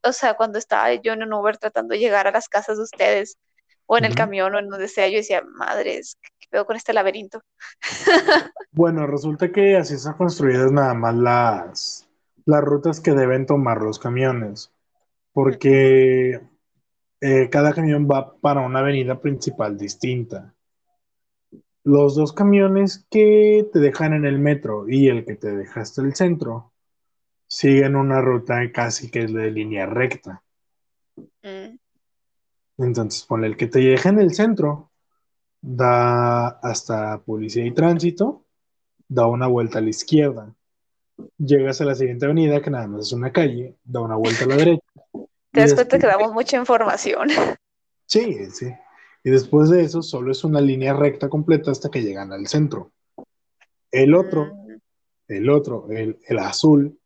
o 0.03 0.11
sea, 0.11 0.35
cuando 0.35 0.57
estaba 0.57 0.93
yo 0.95 1.13
en 1.13 1.23
un 1.23 1.33
Uber 1.33 1.57
tratando 1.57 1.93
de 1.93 1.99
llegar 1.99 2.27
a 2.27 2.31
las 2.31 2.47
casas 2.47 2.77
de 2.77 2.83
ustedes, 2.83 3.37
o 3.85 3.97
en 3.97 4.05
el 4.05 4.13
camión, 4.13 4.53
o 4.53 4.59
en 4.59 4.69
donde 4.69 4.87
sea, 4.87 5.07
yo 5.07 5.17
decía, 5.17 5.41
madres, 5.43 6.17
¿qué 6.39 6.47
pedo 6.51 6.65
con 6.65 6.75
este 6.75 6.93
laberinto? 6.93 7.41
Bueno, 8.71 9.07
resulta 9.07 9.51
que 9.51 9.75
así 9.77 9.95
están 9.95 10.13
construidas 10.13 10.71
nada 10.71 10.93
más 10.93 11.15
las, 11.15 12.07
las 12.45 12.61
rutas 12.63 13.01
que 13.01 13.11
deben 13.11 13.47
tomar 13.47 13.81
los 13.81 13.97
camiones, 13.97 14.71
porque 15.33 16.39
eh, 17.19 17.49
cada 17.49 17.73
camión 17.73 18.07
va 18.09 18.35
para 18.39 18.61
una 18.61 18.79
avenida 18.79 19.19
principal 19.19 19.75
distinta. 19.75 20.53
Los 21.83 22.15
dos 22.15 22.31
camiones 22.31 23.07
que 23.09 23.67
te 23.73 23.79
dejan 23.79 24.13
en 24.13 24.25
el 24.25 24.37
metro 24.37 24.87
y 24.87 25.07
el 25.09 25.25
que 25.25 25.35
te 25.35 25.55
deja 25.55 25.81
hasta 25.81 26.03
el 26.03 26.13
centro 26.13 26.71
siguen 27.49 27.95
una 27.95 28.21
ruta 28.21 28.71
casi 28.71 29.09
que 29.09 29.23
es 29.23 29.33
de 29.33 29.51
línea 29.51 29.85
recta. 29.85 30.43
Mm. 31.43 31.77
Entonces, 32.77 33.25
con 33.25 33.43
el 33.43 33.57
que 33.57 33.67
te 33.67 33.79
deja 33.79 34.09
en 34.09 34.19
el 34.19 34.33
centro, 34.33 34.91
da 35.59 36.47
hasta 36.47 37.19
policía 37.19 37.65
y 37.65 37.73
tránsito, 37.73 38.45
da 39.07 39.25
una 39.25 39.47
vuelta 39.47 39.79
a 39.79 39.81
la 39.81 39.89
izquierda. 39.89 40.55
Llegas 41.37 41.81
a 41.81 41.85
la 41.85 41.95
siguiente 41.95 42.25
avenida, 42.25 42.61
que 42.61 42.69
nada 42.69 42.87
más 42.87 43.07
es 43.07 43.11
una 43.11 43.33
calle, 43.33 43.75
da 43.83 43.99
una 43.99 44.15
vuelta 44.15 44.45
a 44.45 44.47
la 44.47 44.55
derecha. 44.55 44.85
Te 45.51 45.61
das 45.61 45.73
cuenta 45.73 45.97
que 45.97 46.07
damos 46.07 46.31
mucha 46.33 46.57
información. 46.57 47.29
Sí, 48.11 48.49
sí. 48.49 48.65
Y 49.23 49.29
después 49.29 49.69
de 49.69 49.83
eso, 49.83 50.01
solo 50.01 50.31
es 50.31 50.43
una 50.43 50.59
línea 50.59 50.93
recta 50.93 51.29
completa 51.29 51.69
hasta 51.69 51.91
que 51.91 52.01
llegan 52.01 52.33
al 52.33 52.47
centro. 52.47 52.91
El 53.91 54.15
otro, 54.15 54.47
mm. 54.47 54.77
el 55.27 55.49
otro, 55.51 55.85
el, 55.91 56.17
el 56.27 56.39
azul, 56.39 56.98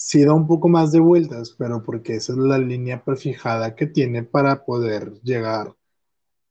sí 0.00 0.24
da 0.24 0.32
un 0.32 0.46
poco 0.46 0.68
más 0.68 0.92
de 0.92 0.98
vueltas, 0.98 1.54
pero 1.58 1.82
porque 1.82 2.16
esa 2.16 2.32
es 2.32 2.38
la 2.38 2.56
línea 2.56 3.04
prefijada 3.04 3.74
que 3.74 3.86
tiene 3.86 4.22
para 4.22 4.64
poder 4.64 5.12
llegar 5.20 5.76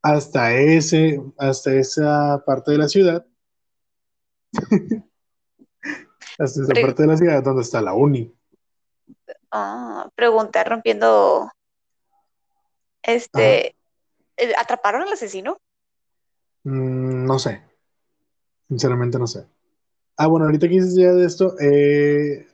hasta 0.03 0.53
ese, 0.53 1.19
hasta 1.35 1.73
esa 1.73 2.43
parte 2.45 2.71
de 2.71 2.77
la 2.77 2.87
ciudad. 2.87 3.25
hasta 6.37 6.61
esa 6.61 6.73
parte 6.79 7.01
de 7.01 7.07
la 7.07 7.17
ciudad 7.17 7.43
donde 7.43 7.63
está 7.63 7.81
la 7.81 7.95
uni. 7.95 8.31
Ah, 9.49 10.07
pregunta 10.13 10.63
rompiendo. 10.63 11.51
Este, 13.01 13.75
eh, 14.37 14.53
¿atraparon 14.59 15.01
al 15.01 15.13
asesino? 15.13 15.57
Mm, 16.65 17.25
no 17.25 17.39
sé. 17.39 17.63
Sinceramente 18.67 19.17
no 19.17 19.25
sé. 19.25 19.47
Ah, 20.17 20.27
bueno, 20.27 20.45
ahorita 20.45 20.67
que 20.67 20.75
dices 20.75 20.95
ya 20.95 21.13
de 21.13 21.25
esto, 21.25 21.55
eh, 21.59 22.48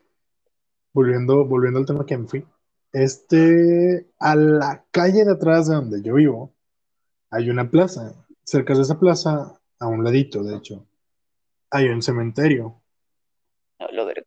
volviendo, 0.96 1.44
volviendo 1.46 1.80
al 1.80 1.86
tema 1.86 2.06
que 2.06 2.18
me 2.18 2.26
fui, 2.26 2.46
este, 2.94 4.10
a 4.18 4.36
la 4.36 4.86
calle 4.92 5.26
de 5.26 5.34
atrás 5.34 5.68
de 5.68 5.76
donde 5.76 6.02
yo 6.02 6.14
vivo, 6.16 6.56
hay 7.30 7.50
una 7.50 7.70
plaza. 7.70 8.16
Cerca 8.46 8.74
de 8.74 8.82
esa 8.82 8.98
plaza, 8.98 9.60
a 9.80 9.88
un 9.88 10.06
ladito, 10.06 10.42
de 10.42 10.56
hecho, 10.56 10.88
hay 11.70 11.90
un 11.90 12.02
cementerio. 12.02 12.82
No 13.78 13.88
lo 13.92 14.06
veré. 14.06 14.26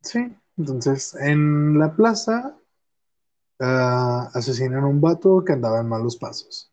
Sí, 0.00 0.32
entonces 0.56 1.16
en 1.16 1.76
la 1.80 1.96
plaza 1.96 2.56
uh, 3.58 4.28
asesinan 4.32 4.84
a 4.84 4.86
un 4.86 5.00
vato 5.00 5.42
que 5.44 5.54
andaba 5.54 5.80
en 5.80 5.88
malos 5.88 6.16
pasos. 6.16 6.72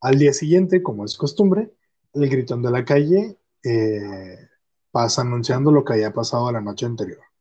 Al 0.00 0.16
día 0.16 0.32
siguiente, 0.32 0.80
como 0.80 1.04
es 1.04 1.16
costumbre, 1.16 1.72
el 2.12 2.28
gritón 2.28 2.62
de 2.62 2.70
la 2.70 2.84
calle 2.84 3.36
eh, 3.64 4.48
pasa 4.92 5.22
anunciando 5.22 5.72
lo 5.72 5.84
que 5.84 5.94
había 5.94 6.12
pasado 6.12 6.52
la 6.52 6.60
noche 6.60 6.86
anterior. 6.86 7.33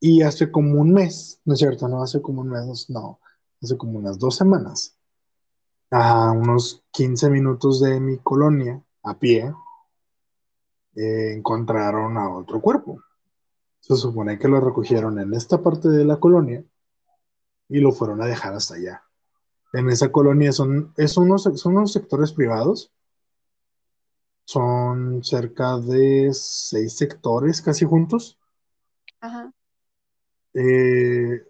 Y 0.00 0.22
hace 0.22 0.50
como 0.50 0.80
un 0.80 0.92
mes, 0.92 1.40
¿no 1.44 1.54
es 1.54 1.58
cierto? 1.58 1.88
No 1.88 2.02
hace 2.02 2.20
como 2.20 2.42
un 2.42 2.50
mes, 2.50 2.90
no, 2.90 3.20
hace 3.62 3.76
como 3.76 3.98
unas 3.98 4.18
dos 4.18 4.36
semanas, 4.36 4.96
a 5.90 6.32
unos 6.32 6.84
15 6.92 7.30
minutos 7.30 7.80
de 7.80 7.98
mi 8.00 8.18
colonia, 8.18 8.82
a 9.02 9.18
pie, 9.18 9.52
eh, 10.96 11.32
encontraron 11.34 12.16
a 12.18 12.34
otro 12.34 12.60
cuerpo. 12.60 13.02
Se 13.80 13.96
supone 13.96 14.38
que 14.38 14.48
lo 14.48 14.60
recogieron 14.60 15.18
en 15.20 15.32
esta 15.34 15.62
parte 15.62 15.88
de 15.88 16.04
la 16.04 16.18
colonia 16.18 16.64
y 17.68 17.80
lo 17.80 17.92
fueron 17.92 18.22
a 18.22 18.26
dejar 18.26 18.54
hasta 18.54 18.74
allá. 18.74 19.02
En 19.72 19.88
esa 19.90 20.10
colonia 20.10 20.52
son, 20.52 20.92
es 20.96 21.16
unos, 21.16 21.44
son 21.54 21.76
unos 21.76 21.92
sectores 21.92 22.32
privados. 22.32 22.92
Son 24.44 25.22
cerca 25.24 25.78
de 25.78 26.30
seis 26.32 26.96
sectores 26.96 27.60
casi 27.60 27.84
juntos. 27.84 28.38
Ajá. 29.20 29.52
Eh, 30.58 31.46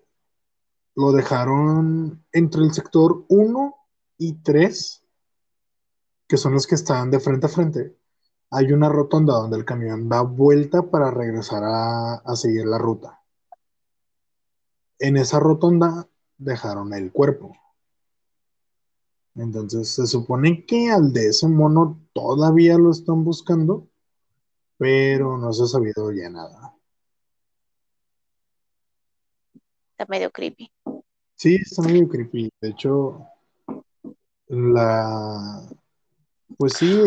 lo 0.97 1.13
dejaron 1.13 2.25
entre 2.33 2.63
el 2.63 2.73
sector 2.73 3.25
1 3.29 3.75
y 4.19 4.43
3, 4.43 5.05
que 6.27 6.37
son 6.37 6.55
los 6.55 6.67
que 6.67 6.75
están 6.75 7.13
de 7.13 7.21
frente 7.21 7.47
a 7.47 7.49
frente. 7.49 7.97
Hay 8.51 8.73
una 8.73 8.89
rotonda 8.89 9.35
donde 9.35 9.59
el 9.59 9.65
camión 9.65 10.09
da 10.09 10.23
vuelta 10.23 10.91
para 10.91 11.13
regresar 11.13 11.63
a, 11.65 12.35
seguir 12.35 12.67
la 12.67 12.79
ruta. 12.79 13.23
En 14.99 15.17
esa 15.17 15.39
rotonda 15.39 16.09
dejaron 16.37 16.93
el 16.93 17.13
cuerpo. 17.13 17.57
Entonces 19.37 19.89
se 19.91 20.07
supone 20.09 20.67
que 20.67 20.91
al 20.91 21.13
de 21.13 21.29
ese 21.29 21.47
mono 21.47 22.01
todavía 22.13 22.77
lo 22.77 22.91
están 22.91 23.23
buscando, 23.23 23.87
pero 24.79 25.39
no 25.39 25.53
se 25.53 25.63
ha 25.63 25.67
sabido 25.67 26.11
ya 26.11 26.29
nada. 26.29 26.76
Está 29.99 30.05
medio 30.11 30.31
creepy. 30.31 30.71
Sí, 31.37 31.55
está 31.55 31.81
medio 31.81 32.07
creepy. 32.07 32.51
De 32.61 32.69
hecho, 32.69 33.27
la. 34.49 35.63
Pues 36.59 36.75
sí, 36.75 37.01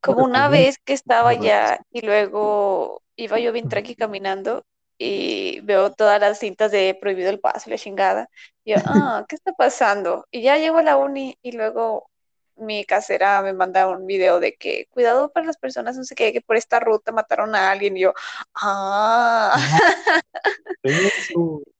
como 0.00 0.24
una 0.24 0.48
vez 0.48 0.76
que 0.84 0.92
estaba 0.92 1.34
ya 1.34 1.80
y 1.92 2.00
luego 2.00 3.00
iba 3.14 3.38
yo 3.38 3.52
bien 3.52 3.68
tranqui 3.68 3.94
caminando 3.94 4.64
y 4.98 5.60
veo 5.60 5.92
todas 5.92 6.20
las 6.20 6.40
cintas 6.40 6.72
de 6.72 6.98
prohibido 7.00 7.30
el 7.30 7.38
paso 7.38 7.70
y 7.70 7.70
la 7.70 7.78
chingada. 7.78 8.28
Y 8.64 8.72
yo, 8.72 8.78
ah, 8.86 9.24
¿qué 9.28 9.36
está 9.36 9.52
pasando? 9.52 10.26
Y 10.32 10.42
ya 10.42 10.58
llego 10.58 10.78
a 10.78 10.82
la 10.82 10.96
uni 10.96 11.38
y 11.42 11.52
luego 11.52 12.10
mi 12.56 12.84
casera 12.84 13.40
me 13.40 13.52
manda 13.52 13.88
un 13.88 14.04
video 14.04 14.40
de 14.40 14.56
que 14.56 14.88
cuidado 14.90 15.30
para 15.30 15.46
las 15.46 15.58
personas, 15.58 15.96
no 15.96 16.02
sé 16.02 16.16
qué, 16.16 16.32
que 16.32 16.40
por 16.40 16.56
esta 16.56 16.80
ruta 16.80 17.12
mataron 17.12 17.54
a 17.54 17.70
alguien. 17.70 17.96
Y 17.96 18.00
yo, 18.00 18.14
ah. 18.56 19.56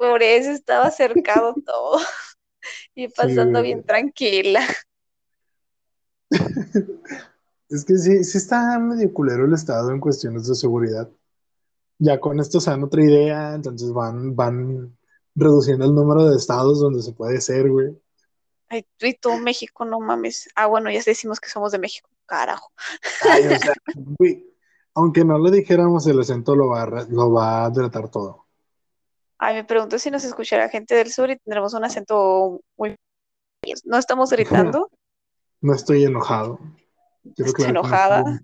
Por 0.00 0.22
eso 0.22 0.52
estaba 0.52 0.90
cercado 0.90 1.54
todo 1.66 1.98
y 2.94 3.08
pasando 3.08 3.60
bien 3.60 3.84
tranquila. 3.84 4.66
Es 7.68 7.84
que 7.84 7.98
sí, 7.98 8.24
sí 8.24 8.38
está 8.38 8.78
medio 8.78 9.12
culero 9.12 9.44
el 9.44 9.52
Estado 9.52 9.90
en 9.90 10.00
cuestiones 10.00 10.46
de 10.48 10.54
seguridad. 10.54 11.10
Ya 11.98 12.18
con 12.18 12.40
esto 12.40 12.60
se 12.60 12.70
dan 12.70 12.82
otra 12.82 13.04
idea, 13.04 13.54
entonces 13.54 13.92
van, 13.92 14.34
van 14.34 14.96
reduciendo 15.34 15.84
el 15.84 15.94
número 15.94 16.30
de 16.30 16.38
estados 16.38 16.80
donde 16.80 17.02
se 17.02 17.12
puede 17.12 17.38
ser, 17.42 17.68
güey. 17.68 17.94
Ay, 18.70 18.86
tú 18.96 19.04
y 19.04 19.12
tú, 19.12 19.36
México, 19.36 19.84
no 19.84 20.00
mames. 20.00 20.48
Ah, 20.54 20.64
bueno, 20.66 20.90
ya 20.90 21.02
decimos 21.04 21.38
que 21.40 21.50
somos 21.50 21.72
de 21.72 21.78
México, 21.78 22.08
carajo. 22.24 22.72
Ay, 23.28 23.48
o 23.48 23.58
sea, 23.58 23.74
güey, 24.18 24.46
aunque 24.94 25.26
no 25.26 25.38
le 25.38 25.50
dijéramos 25.50 26.06
el 26.06 26.20
acento, 26.20 26.56
lo 26.56 26.68
va, 26.68 26.84
a, 26.84 27.04
lo 27.10 27.32
va 27.32 27.66
a 27.66 27.72
tratar 27.72 28.08
todo. 28.08 28.46
Ay, 29.42 29.54
me 29.54 29.64
pregunto 29.64 29.98
si 29.98 30.10
nos 30.10 30.22
escuchará 30.22 30.68
gente 30.68 30.94
del 30.94 31.10
sur 31.10 31.30
y 31.30 31.38
tendremos 31.38 31.72
un 31.72 31.82
acento 31.82 32.60
muy... 32.76 32.94
¿No 33.84 33.96
estamos 33.96 34.28
gritando? 34.30 34.90
No 35.62 35.74
estoy 35.74 36.04
enojado. 36.04 36.60
estoy 37.38 37.64
enojada. 37.64 38.42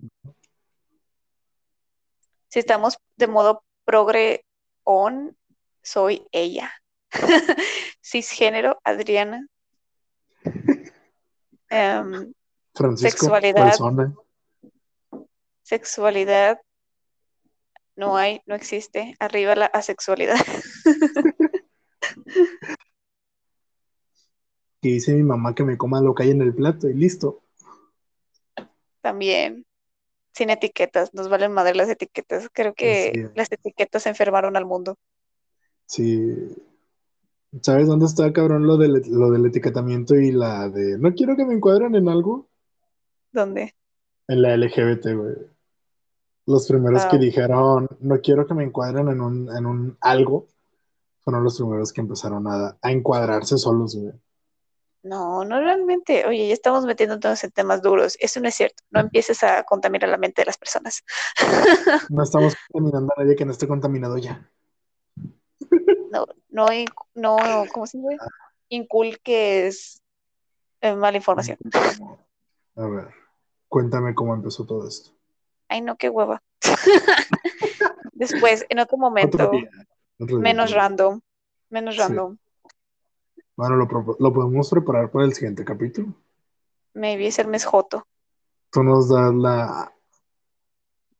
Si 2.47 2.57
estamos 2.57 2.97
de 3.15 3.27
modo 3.27 3.63
progre 3.85 4.43
on, 4.83 5.37
soy 5.83 6.25
ella. 6.31 6.71
Cisgénero, 8.03 8.79
Adriana. 8.83 9.47
Um, 11.69 12.33
sexualidad. 12.95 13.73
Sexualidad. 15.63 16.61
No 17.97 18.15
hay, 18.15 18.41
no 18.45 18.55
existe. 18.55 19.17
Arriba 19.19 19.53
la 19.55 19.65
asexualidad. 19.65 20.37
que 24.81 24.89
dice 24.89 25.13
mi 25.13 25.23
mamá 25.23 25.55
que 25.55 25.63
me 25.63 25.77
coma 25.77 26.01
lo 26.01 26.13
que 26.13 26.23
hay 26.23 26.31
en 26.31 26.41
el 26.41 26.53
plato 26.53 26.89
y 26.89 26.93
listo. 26.93 27.41
También. 29.01 29.65
Sin 30.33 30.49
etiquetas, 30.51 31.13
nos 31.13 31.29
valen 31.29 31.51
madre 31.51 31.73
las 31.73 31.89
etiquetas. 31.89 32.49
Creo 32.53 32.75
que 32.75 33.31
las 33.35 33.51
etiquetas 33.51 34.05
enfermaron 34.05 34.55
al 34.55 34.65
mundo. 34.65 34.97
Sí. 35.87 36.55
¿Sabes 37.61 37.87
dónde 37.87 38.05
está, 38.05 38.31
cabrón, 38.33 38.67
lo 38.67 38.77
del, 38.77 39.01
lo 39.09 39.31
del 39.31 39.45
etiquetamiento 39.47 40.15
y 40.15 40.31
la 40.31 40.69
de 40.69 40.99
no 40.99 41.13
quiero 41.15 41.35
que 41.35 41.45
me 41.45 41.55
encuadren 41.55 41.95
en 41.95 42.07
algo? 42.07 42.49
¿Dónde? 43.31 43.73
En 44.27 44.41
la 44.41 44.55
LGBT, 44.55 45.15
güey. 45.15 45.35
Los 46.45 46.67
primeros 46.67 47.05
que 47.05 47.15
ah. 47.15 47.19
dijeron 47.19 47.87
no 47.99 48.21
quiero 48.21 48.45
que 48.45 48.53
me 48.53 48.63
encuadren 48.63 49.07
en 49.09 49.21
un, 49.21 49.55
en 49.55 49.65
un 49.65 49.97
algo 50.01 50.47
fueron 51.27 51.43
los 51.43 51.57
primeros 51.57 51.91
que 51.91 51.99
empezaron 51.99 52.47
a, 52.47 52.77
a 52.81 52.89
encuadrarse 52.89 53.57
solos, 53.57 53.97
güey. 53.97 54.13
No, 55.03 55.43
no 55.43 55.59
realmente. 55.59 56.25
Oye, 56.25 56.47
ya 56.47 56.53
estamos 56.53 56.85
metiendo 56.85 57.19
todos 57.19 57.43
en 57.43 57.51
temas 57.51 57.81
duros. 57.81 58.15
Eso 58.21 58.39
no 58.39 58.47
es 58.47 58.55
cierto. 58.55 58.81
No 58.91 59.01
empieces 59.01 59.43
a 59.43 59.63
contaminar 59.63 60.07
la 60.07 60.17
mente 60.17 60.41
de 60.41 60.45
las 60.45 60.57
personas. 60.57 61.03
No 62.09 62.23
estamos 62.23 62.55
contaminando 62.71 63.13
a 63.13 63.21
nadie 63.21 63.35
que 63.35 63.43
no 63.43 63.51
esté 63.51 63.67
contaminado 63.67 64.17
ya. 64.17 64.49
No, 66.11 66.25
no, 66.47 66.67
no, 67.13 67.65
¿cómo 67.73 67.85
se 67.85 67.97
dice? 67.97 68.15
Inculques 68.69 70.01
eh, 70.79 70.95
mala 70.95 71.17
información. 71.17 71.57
A 72.77 72.87
ver, 72.87 73.09
cuéntame 73.67 74.15
cómo 74.15 74.33
empezó 74.33 74.65
todo 74.65 74.87
esto. 74.87 75.11
Ay, 75.67 75.81
no, 75.81 75.97
qué 75.97 76.07
hueva. 76.07 76.41
Después, 78.13 78.65
en 78.69 78.79
otro 78.79 78.97
momento, 78.97 79.51
menos 80.19 80.71
random, 80.71 81.21
menos 81.69 81.97
random. 81.97 82.37
Bueno, 83.55 83.75
lo, 83.75 83.87
lo, 84.19 84.33
podemos 84.33 84.69
preparar 84.69 85.09
para 85.09 85.25
el 85.25 85.33
siguiente 85.33 85.65
capítulo. 85.65 86.13
Maybe 86.93 87.27
es 87.27 87.39
el 87.39 87.47
mes 87.47 87.65
Joto. 87.65 88.05
Tú 88.71 88.83
nos 88.83 89.09
das 89.09 89.33
la, 89.33 89.91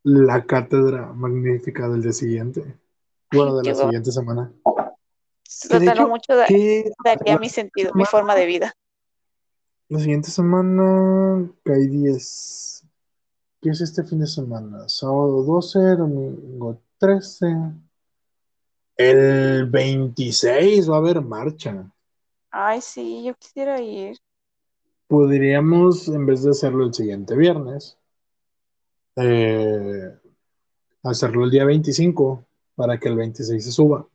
la 0.04 0.46
cátedra 0.46 1.14
magnífica 1.14 1.90
del 1.90 2.04
día 2.04 2.14
siguiente. 2.14 2.78
Bueno, 3.32 3.58
de 3.58 3.70
la 3.70 3.76
siguiente 3.76 4.12
semana. 4.12 4.52
Trataron 5.68 6.10
mucho 6.10 6.36
de, 6.36 6.92
daría 7.04 7.40
mi 7.40 7.50
sentido, 7.50 7.92
mi 7.96 8.06
forma 8.06 8.36
de 8.36 8.46
vida. 8.46 8.74
La 9.90 10.00
siguiente 10.00 10.30
semana 10.30 11.50
cae 11.64 11.88
10. 11.88 12.86
¿Qué 13.62 13.70
es 13.70 13.82
este 13.82 14.04
fin 14.04 14.20
de 14.20 14.28
semana? 14.28 14.88
Sábado 14.88 15.44
12, 15.44 15.80
domingo 15.96 16.80
13. 17.00 17.48
El 18.98 19.68
26 19.70 20.90
va 20.90 20.96
a 20.96 20.98
haber 20.98 21.22
marcha. 21.22 21.92
Ay, 22.50 22.82
sí, 22.82 23.24
yo 23.24 23.36
quisiera 23.36 23.80
ir. 23.80 24.18
Podríamos, 25.08 26.08
en 26.08 26.26
vez 26.26 26.44
de 26.44 26.50
hacerlo 26.50 26.86
el 26.86 26.94
siguiente 26.94 27.36
viernes, 27.36 27.98
eh, 29.16 30.12
hacerlo 31.04 31.46
el 31.46 31.52
día 31.52 31.66
25 31.66 32.46
para 32.76 33.00
que 33.00 33.08
el 33.08 33.16
26 33.16 33.64
se 33.64 33.72
suba. 33.72 34.08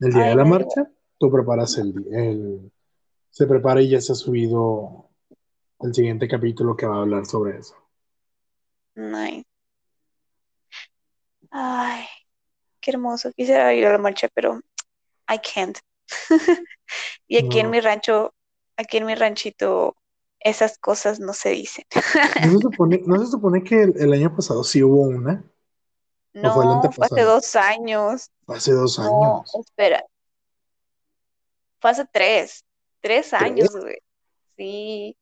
El 0.00 0.12
día 0.12 0.24
de 0.26 0.34
la 0.34 0.44
marcha, 0.44 0.90
tú 1.18 1.30
preparas 1.30 1.76
el, 1.78 1.94
el, 2.12 2.72
se 3.30 3.46
prepara 3.46 3.82
y 3.82 3.90
ya 3.90 4.00
se 4.00 4.12
ha 4.12 4.14
subido 4.14 5.08
el 5.80 5.94
siguiente 5.94 6.26
capítulo 6.26 6.76
que 6.76 6.86
va 6.86 6.96
a 6.96 7.00
hablar 7.00 7.26
sobre 7.26 7.58
eso. 7.58 7.74
Nice. 8.96 9.44
Ay, 11.50 12.04
qué 12.88 12.92
hermoso. 12.92 13.30
Quisiera 13.32 13.74
ir 13.74 13.86
a 13.86 13.92
la 13.92 13.98
marcha, 13.98 14.28
pero 14.32 14.60
I 15.28 15.38
can't. 15.38 15.78
y 17.28 17.36
aquí 17.36 17.58
en 17.58 17.68
mi 17.68 17.80
rancho, 17.80 18.34
aquí 18.78 18.96
en 18.96 19.04
mi 19.04 19.14
ranchito, 19.14 19.94
esas 20.40 20.78
cosas 20.78 21.20
no 21.20 21.34
se 21.34 21.50
dicen. 21.50 21.84
¿No 23.06 23.18
se 23.18 23.26
supone, 23.30 23.62
que 23.62 23.82
el, 23.82 24.12
año 24.14 24.34
pasado 24.34 24.64
sí 24.64 24.82
hubo 24.82 25.02
una? 25.02 25.44
No, 26.32 26.54
fue, 26.54 26.64
hace 27.04 27.22
dos 27.22 27.56
años. 27.56 28.30
hace 28.46 28.72
dos 28.72 28.98
años. 28.98 29.54
espera. 29.60 30.02
Fue 31.80 31.90
hace 31.90 32.06
tres. 32.10 32.64
Tres 33.00 33.34
años, 33.34 33.68
güey. 33.70 33.98
Sí. 34.56 35.16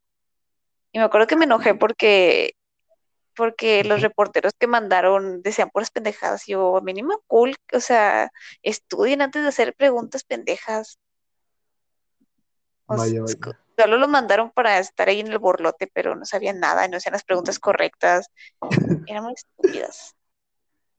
Y 0.93 0.99
me 0.99 1.05
acuerdo 1.05 1.27
que 1.27 1.37
me 1.37 1.47
enojé 1.47 1.75
porque 1.75 2.55
porque 3.37 3.85
los 3.85 4.01
reporteros 4.01 4.55
que 4.59 4.67
mandaron 4.67 5.43
decían 5.43 5.71
puras 5.71 5.91
pendejadas. 5.91 6.47
Yo, 6.47 6.77
a 6.77 6.81
mí 6.81 6.95
cool, 7.27 7.55
o 7.73 7.81
sea, 7.81 8.33
estudien 8.63 9.23
antes 9.23 9.43
de 9.43 9.49
hacer 9.49 9.75
preguntas 9.75 10.25
pendejas. 10.25 10.99
Solo 13.79 13.99
lo 13.99 14.09
mandaron 14.09 14.51
para 14.51 14.79
estar 14.79 15.09
ahí 15.09 15.21
en 15.21 15.29
el 15.29 15.39
borlote, 15.39 15.87
pero 15.93 16.17
no 16.17 16.25
sabían 16.25 16.59
nada, 16.59 16.89
no 16.89 16.97
hacían 16.97 17.13
las 17.13 17.25
preguntas 17.25 17.59
correctas. 17.59 18.29
Eran 19.07 19.25
muy 19.25 19.35
estúpidas. 19.35 20.15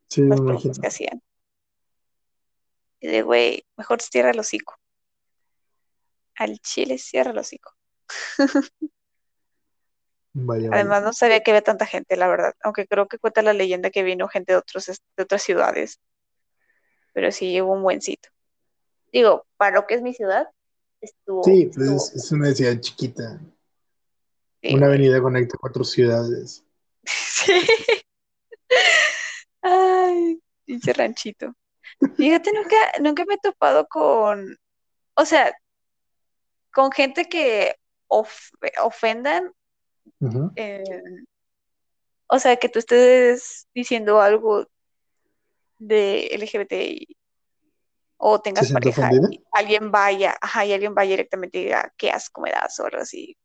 Sí, 0.10 0.21
las 0.21 0.39
preguntas 0.39 0.80
que 0.80 0.88
hacían. 0.88 1.21
Y 3.02 3.08
de, 3.08 3.23
güey, 3.23 3.65
mejor 3.76 4.02
cierra 4.02 4.32
el 4.32 4.39
hocico. 4.39 4.80
Al 6.36 6.60
chile 6.60 6.97
cierra 6.97 7.32
el 7.32 7.38
hocico. 7.38 7.76
Además, 10.71 11.04
no 11.04 11.13
sabía 11.13 11.41
que 11.41 11.52
había 11.52 11.62
tanta 11.62 11.86
gente, 11.86 12.15
la 12.15 12.28
verdad. 12.28 12.54
Aunque 12.62 12.88
creo 12.88 13.08
que 13.08 13.17
cuenta 13.17 13.41
la 13.41 13.54
leyenda 13.54 13.89
que 13.89 14.04
vino 14.04 14.28
gente 14.28 14.54
de, 14.54 14.58
otros, 14.58 14.86
de 14.86 15.23
otras 15.23 15.41
ciudades. 15.41 16.00
Pero 17.13 17.32
sí 17.32 17.52
llevo 17.52 17.73
un 17.73 17.84
buen 17.84 18.02
sitio. 18.02 18.32
Digo, 19.12 19.45
para 19.58 19.76
lo 19.78 19.88
que 19.88 19.95
es 19.95 20.02
mi 20.02 20.13
ciudad, 20.13 20.47
estuvo. 21.02 21.43
Sí, 21.43 21.71
pues 21.73 22.13
Es, 22.15 22.32
una 22.32 22.54
ciudad 22.54 22.80
chiquita. 22.80 23.39
una 24.63 24.88
avenida 24.88 25.21
conecta 25.21 25.58
cuatro 25.60 25.84
ciudades. 25.84 26.63
Sí. 27.10 27.65
Ay, 29.62 30.41
pinche 30.65 30.91
ranchito. 30.91 31.54
Fíjate, 32.17 32.52
nunca, 32.52 32.76
nunca 33.00 33.26
me 33.26 33.36
he 33.36 33.38
topado 33.38 33.88
con. 33.88 34.58
O 35.13 35.26
sea, 35.26 35.56
con 36.73 36.91
gente 36.91 37.26
que 37.26 37.76
ofendan 38.78 39.54
eh, 40.55 40.83
o 42.27 42.39
sea, 42.39 42.57
que 42.57 42.69
tú 42.69 42.79
estés 42.79 43.67
diciendo 43.73 44.21
algo 44.21 44.67
de 45.79 46.27
LGBT 46.27 47.07
o 48.17 48.41
tengas 48.41 48.71
pareja 48.71 49.11
y 49.13 49.43
alguien 49.51 49.91
vaya, 49.91 50.35
ajá, 50.41 50.65
y 50.65 50.73
alguien 50.73 50.95
vaya 50.95 51.11
directamente 51.11 51.59
y 51.59 51.65
diga, 51.65 51.93
qué 51.97 52.09
asco 52.09 52.41
me 52.41 52.51
das 52.51 52.79
o 52.79 52.85
algo 52.85 52.99
así. 52.99 53.37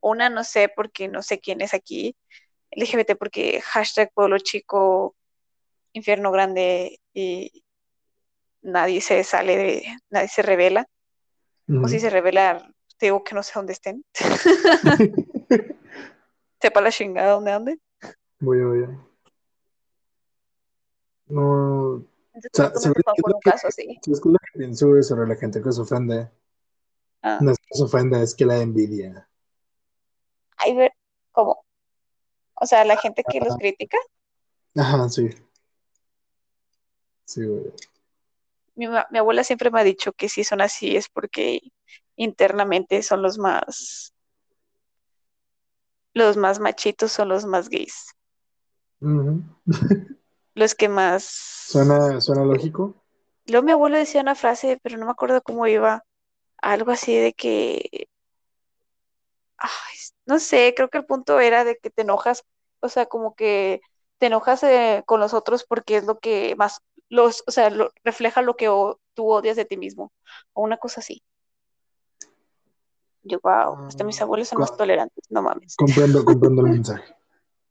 Una 0.00 0.30
no 0.30 0.44
sé 0.44 0.68
porque 0.74 1.08
no 1.08 1.22
sé 1.22 1.40
quién 1.40 1.60
es 1.60 1.74
aquí 1.74 2.16
LGBT 2.72 3.16
porque 3.18 3.60
hashtag 3.60 4.10
pueblo 4.14 4.38
chico, 4.38 5.14
infierno 5.92 6.30
grande 6.30 7.00
y 7.12 7.64
nadie 8.62 9.00
se 9.00 9.22
sale 9.24 9.56
de, 9.56 9.98
nadie 10.10 10.28
se 10.28 10.42
revela. 10.42 10.86
O 11.82 11.88
si 11.88 12.00
se 12.00 12.10
revela, 12.10 12.70
te 12.98 13.06
digo 13.06 13.22
que 13.24 13.34
no 13.34 13.42
sé 13.42 13.52
dónde 13.54 13.72
estén. 13.72 14.04
Sepa 16.62 16.80
la 16.80 16.92
chingada 16.92 17.32
dónde 17.32 17.50
ande. 17.50 17.80
Voy 18.38 18.60
a 18.60 18.66
ver. 18.66 18.88
No. 21.26 22.06
¿sabes 22.52 22.84
qué 22.84 23.00
es 23.16 23.34
caso 23.42 23.66
así? 23.66 23.98
es 24.06 24.24
lo 24.24 24.38
que 24.38 24.58
pienso 24.58 25.02
sobre 25.02 25.26
la 25.26 25.34
gente 25.34 25.60
que 25.60 25.72
se 25.72 25.80
ofende? 25.80 26.30
Ah. 27.20 27.38
No 27.40 27.50
es 27.50 27.58
que 27.58 27.74
se 27.76 27.82
ofenda, 27.82 28.22
es 28.22 28.36
que 28.36 28.46
la 28.46 28.58
envidia. 28.58 29.28
Ay, 30.56 30.76
ver, 30.76 30.92
¿cómo? 31.32 31.64
O 32.54 32.66
sea, 32.66 32.84
la 32.84 32.96
gente 32.96 33.24
que 33.28 33.40
los 33.40 33.56
critica. 33.56 33.98
Ajá, 34.76 35.08
sí. 35.08 35.30
Sí, 37.24 37.44
güey. 37.44 37.72
Mi, 38.76 38.86
mi, 38.86 39.18
abuela 39.18 39.42
siempre 39.42 39.72
me 39.72 39.80
ha 39.80 39.84
dicho 39.84 40.12
que 40.12 40.28
si 40.28 40.44
son 40.44 40.60
así 40.60 40.96
es 40.96 41.08
porque 41.08 41.60
internamente 42.14 43.02
son 43.02 43.20
los 43.20 43.36
más 43.36 44.11
los 46.14 46.36
más 46.36 46.60
machitos 46.60 47.12
son 47.12 47.28
los 47.28 47.44
más 47.44 47.68
gays. 47.68 48.14
los 50.54 50.74
que 50.74 50.88
más 50.88 51.24
suena, 51.24 52.20
suena 52.20 52.44
lógico. 52.44 52.94
Luego 53.46 53.64
mi 53.64 53.72
abuelo 53.72 53.96
decía 53.96 54.20
una 54.20 54.34
frase, 54.34 54.78
pero 54.82 54.96
no 54.96 55.06
me 55.06 55.12
acuerdo 55.12 55.42
cómo 55.42 55.66
iba. 55.66 56.04
Algo 56.58 56.92
así 56.92 57.16
de 57.16 57.32
que 57.32 58.06
Ay, 59.58 59.96
no 60.26 60.38
sé, 60.40 60.74
creo 60.76 60.88
que 60.90 60.98
el 60.98 61.06
punto 61.06 61.38
era 61.40 61.64
de 61.64 61.76
que 61.78 61.90
te 61.90 62.02
enojas, 62.02 62.44
o 62.80 62.88
sea, 62.88 63.06
como 63.06 63.34
que 63.34 63.80
te 64.18 64.26
enojas 64.26 64.62
eh, 64.64 65.02
con 65.06 65.20
los 65.20 65.34
otros 65.34 65.64
porque 65.64 65.96
es 65.96 66.04
lo 66.04 66.18
que 66.18 66.56
más, 66.56 66.80
los, 67.08 67.44
o 67.46 67.50
sea, 67.52 67.70
refleja 68.04 68.42
lo 68.42 68.56
que 68.56 68.66
tú 69.14 69.30
odias 69.30 69.56
de 69.56 69.64
ti 69.64 69.76
mismo, 69.76 70.12
o 70.52 70.62
una 70.62 70.78
cosa 70.78 71.00
así. 71.00 71.22
Yo, 73.24 73.38
wow, 73.42 73.86
hasta 73.86 74.04
mis 74.04 74.20
abuelos 74.20 74.48
son 74.48 74.60
más 74.60 74.76
tolerantes, 74.76 75.24
no 75.30 75.42
mames. 75.42 75.76
Comprendo, 75.76 76.24
comprendo 76.24 76.66
el 76.66 76.72
mensaje. 76.72 77.14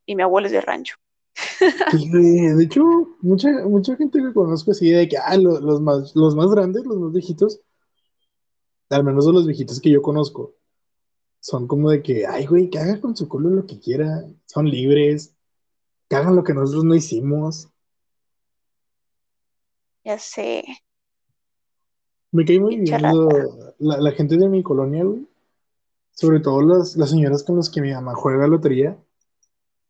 Y 0.06 0.16
mi 0.16 0.24
abuelo 0.24 0.48
es 0.48 0.54
de 0.54 0.62
rancho. 0.62 0.96
de 1.94 2.64
hecho, 2.64 2.84
mucha, 3.22 3.50
mucha 3.66 3.96
gente 3.96 4.20
que 4.22 4.34
conozco 4.34 4.72
así 4.72 4.90
de 4.90 5.08
que, 5.08 5.18
ah, 5.18 5.38
los, 5.38 5.82
más, 5.82 6.16
los 6.16 6.36
más 6.36 6.50
grandes, 6.52 6.86
los 6.86 6.98
más 6.98 7.12
viejitos, 7.12 7.62
al 8.90 9.04
menos 9.04 9.26
de 9.26 9.34
los 9.34 9.46
viejitos 9.46 9.80
que 9.80 9.90
yo 9.90 10.02
conozco, 10.02 10.56
son 11.40 11.68
como 11.68 11.90
de 11.90 12.02
que, 12.02 12.26
ay, 12.26 12.46
güey, 12.46 12.70
que 12.70 12.80
haga 12.80 13.02
con 13.02 13.16
su 13.16 13.28
culo 13.28 13.50
lo 13.50 13.66
que 13.66 13.80
quiera, 13.80 14.26
son 14.46 14.70
libres, 14.70 15.36
que 16.08 16.16
hagan 16.16 16.36
lo 16.36 16.44
que 16.44 16.54
nosotros 16.54 16.84
no 16.84 16.96
hicimos. 16.96 17.70
Ya 20.04 20.18
sé. 20.18 20.64
Me 22.32 22.46
cae 22.46 22.60
muy 22.60 22.78
bien 22.78 23.02
la, 23.80 24.12
gente 24.12 24.38
de 24.38 24.48
mi 24.48 24.64
colonia, 24.64 25.04
güey. 25.04 25.28
Sobre 26.12 26.40
todo 26.40 26.62
las, 26.62 26.96
las 26.98 27.10
señoras 27.10 27.44
con 27.44 27.58
las 27.58 27.70
que 27.70 27.82
mi 27.82 27.92
mamá 27.94 28.14
juega 28.16 28.48
lotería. 28.48 28.98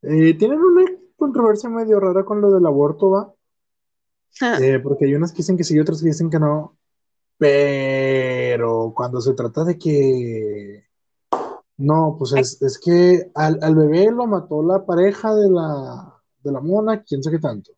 Eh, 0.02 0.34
tienen 0.36 0.60
una 0.60 0.86
controversia 1.16 1.70
medio 1.70 2.00
rara 2.00 2.24
con 2.26 2.42
lo 2.42 2.52
del 2.52 2.66
aborto, 2.66 3.10
¿va? 3.12 3.34
Ah. 4.42 4.58
Eh, 4.62 4.80
porque 4.80 5.06
hay 5.06 5.16
unas 5.16 5.32
que 5.32 5.38
dicen 5.38 5.58
que 5.58 5.64
sí 5.64 5.76
y 5.76 5.80
otras 5.80 6.02
que 6.02 6.08
dicen 6.08 6.30
que 6.30 6.40
no. 6.40 6.78
Pero 7.38 8.94
cuando 8.96 9.20
se 9.22 9.34
trata 9.34 9.64
de 9.64 9.78
que 9.78 10.86
no, 11.82 12.16
pues 12.18 12.34
es, 12.62 12.80
que 12.80 13.32
al, 13.34 13.76
bebé 13.76 14.12
lo 14.12 14.28
mató 14.28 14.62
la 14.62 14.86
pareja 14.86 15.34
de 15.34 15.50
la, 15.50 16.22
de 16.44 16.52
la 16.52 16.62
mona, 16.62 17.04
quién 17.04 17.24
sabe 17.24 17.38
qué 17.38 17.42
tanto. 17.42 17.72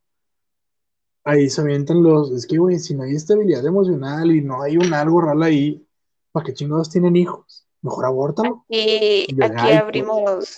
Ahí 1.23 1.49
se 1.49 1.61
avientan 1.61 2.03
los, 2.03 2.31
es 2.31 2.45
que, 2.45 2.57
güey, 2.57 2.79
si 2.79 2.95
no 2.95 3.03
hay 3.03 3.15
estabilidad 3.15 3.65
emocional 3.65 4.29
y 4.31 4.41
no 4.41 4.61
hay 4.61 4.75
un 4.77 4.93
algo 4.93 5.21
raro 5.21 5.41
ahí, 5.43 5.87
¿para 6.33 6.45
qué 6.45 6.53
chingados 6.53 6.89
tienen 6.89 7.15
hijos? 7.15 7.65
Mejor 7.83 8.05
abórtalo. 8.05 8.65
Aquí, 8.69 9.27
aquí 9.41 9.71
abrimos 9.71 10.57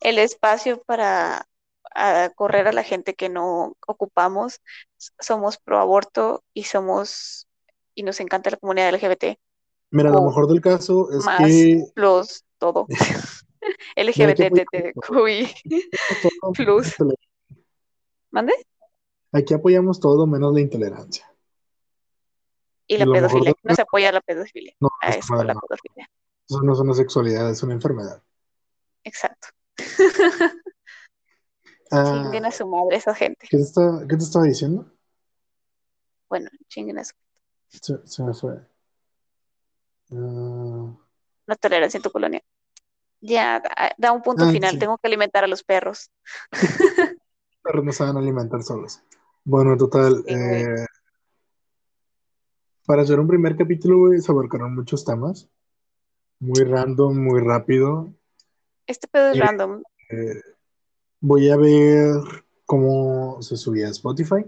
el 0.00 0.18
espacio 0.18 0.82
para 0.82 1.46
correr 2.36 2.68
a 2.68 2.72
la 2.72 2.82
gente 2.82 3.14
que 3.14 3.28
no 3.28 3.76
ocupamos. 3.86 4.60
Somos 5.18 5.58
pro 5.58 5.78
aborto 5.78 6.42
y 6.54 6.64
somos, 6.64 7.48
y 7.94 8.04
nos 8.04 8.20
encanta 8.20 8.50
la 8.50 8.56
comunidad 8.56 8.94
LGBT. 8.94 9.36
Mira, 9.90 10.10
lo 10.10 10.22
mejor 10.22 10.48
del 10.48 10.60
caso 10.60 11.08
es 11.10 11.24
que 11.38 11.84
los 11.94 12.44
todo. 12.58 12.86
LGBTQI 13.96 15.54
plus. 16.54 16.94
¿Mande? 18.30 18.52
Aquí 19.32 19.54
apoyamos 19.54 19.98
todo 19.98 20.26
menos 20.26 20.52
la 20.54 20.60
intolerancia. 20.60 21.30
Y 22.86 22.98
la 22.98 23.06
pedofilia. 23.06 23.54
No 23.62 23.74
se 23.74 23.82
apoya 23.82 24.12
la 24.12 24.20
pedofilia. 24.20 24.74
No, 24.80 24.90
a 25.00 25.10
eso, 25.10 25.34
la 25.42 25.54
pedofilia. 25.54 26.10
Eso 26.48 26.60
no 26.62 26.72
es 26.72 26.78
una 26.78 26.94
sexualidad, 26.94 27.50
es 27.50 27.62
una 27.62 27.74
enfermedad. 27.74 28.22
Exacto. 29.02 29.48
ah, 31.90 32.22
chinguen 32.22 32.44
a 32.44 32.50
su 32.50 32.66
madre 32.66 32.96
esa 32.96 33.14
gente. 33.14 33.46
¿Qué 33.48 33.56
te, 33.56 33.62
está, 33.62 34.04
qué 34.08 34.16
te 34.16 34.24
estaba 34.24 34.44
diciendo? 34.44 34.90
Bueno, 36.28 36.50
chinguen 36.68 36.98
a 36.98 37.04
su 37.04 37.14
se, 37.80 38.06
se 38.06 38.22
me 38.22 38.34
fue. 38.34 38.60
Uh... 40.10 40.96
La 41.46 41.56
tolerancia 41.56 41.98
en 41.98 42.02
tu 42.02 42.10
colonia. 42.10 42.42
Ya, 43.20 43.62
da 43.96 44.12
un 44.12 44.22
punto 44.22 44.44
ah, 44.44 44.50
final, 44.50 44.78
tengo 44.78 44.98
que 44.98 45.06
alimentar 45.06 45.44
a 45.44 45.46
los 45.46 45.64
perros. 45.64 46.10
los 46.52 47.58
perros 47.62 47.84
no 47.84 47.92
saben 47.92 48.16
alimentar 48.16 48.62
solos. 48.62 49.02
Bueno, 49.44 49.76
total. 49.76 50.22
Eh, 50.26 50.84
para 52.86 53.02
hacer 53.02 53.18
un 53.18 53.26
primer 53.26 53.56
capítulo, 53.56 53.98
güey, 53.98 54.20
se 54.20 54.30
abarcaron 54.30 54.74
muchos 54.74 55.04
temas. 55.04 55.48
Muy 56.44 56.62
random, 56.62 57.16
muy 57.16 57.40
rápido. 57.40 58.12
Este 58.86 59.08
pedo 59.08 59.30
es 59.30 59.38
random. 59.38 59.82
Eh, 60.10 60.42
voy 61.20 61.48
a 61.48 61.56
ver 61.56 62.16
cómo 62.66 63.40
se 63.40 63.56
subía 63.56 63.86
a 63.86 63.92
Spotify. 63.92 64.44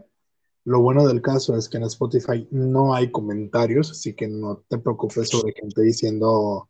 Lo 0.64 0.80
bueno 0.80 1.06
del 1.06 1.22
caso 1.22 1.56
es 1.56 1.70
que 1.70 1.78
en 1.78 1.84
Spotify 1.84 2.46
no 2.50 2.94
hay 2.94 3.10
comentarios, 3.10 3.90
así 3.92 4.14
que 4.14 4.28
no 4.28 4.62
te 4.68 4.76
preocupes 4.76 5.30
sobre 5.30 5.54
gente 5.54 5.80
diciendo 5.80 6.68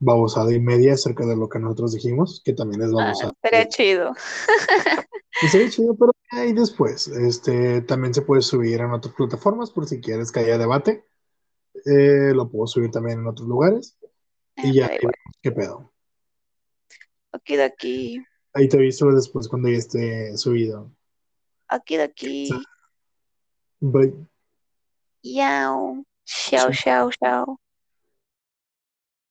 babosada 0.00 0.52
y 0.52 0.58
media 0.58 0.94
acerca 0.94 1.24
de 1.26 1.36
lo 1.36 1.48
que 1.48 1.60
nosotros 1.60 1.92
dijimos, 1.92 2.42
que 2.44 2.52
también 2.52 2.82
es 2.82 2.92
babosada. 2.92 3.32
Ah, 3.36 3.38
sería 3.48 3.68
chido. 3.68 4.14
Sería 5.48 5.70
chido, 5.70 5.94
pero 5.94 6.10
ahí 6.30 6.54
después. 6.54 7.06
Este, 7.06 7.82
también 7.82 8.14
se 8.14 8.22
puede 8.22 8.42
subir 8.42 8.80
en 8.80 8.90
otras 8.90 9.14
plataformas 9.14 9.70
por 9.70 9.86
si 9.86 10.00
quieres 10.00 10.32
que 10.32 10.40
haya 10.40 10.58
debate. 10.58 11.04
Eh, 11.84 12.32
lo 12.34 12.48
puedo 12.48 12.66
subir 12.66 12.90
también 12.90 13.20
en 13.20 13.26
otros 13.26 13.46
lugares. 13.46 13.96
Y 14.56 14.74
ya, 14.74 14.90
¿qué 15.42 15.52
pedo? 15.52 15.92
Aquí 17.32 17.56
de 17.56 17.64
aquí. 17.64 18.22
Ahí 18.52 18.68
te 18.68 18.78
aviso 18.78 19.10
después 19.10 19.48
cuando 19.48 19.68
ya 19.68 19.76
esté 19.76 20.36
subido. 20.36 20.90
Aquí 21.68 21.96
de 21.96 22.04
aquí. 22.04 22.48
Bye. 23.80 24.14
Yao. 25.22 26.04
Chao, 26.24 26.72
chao, 26.72 27.10
chao. 27.10 27.60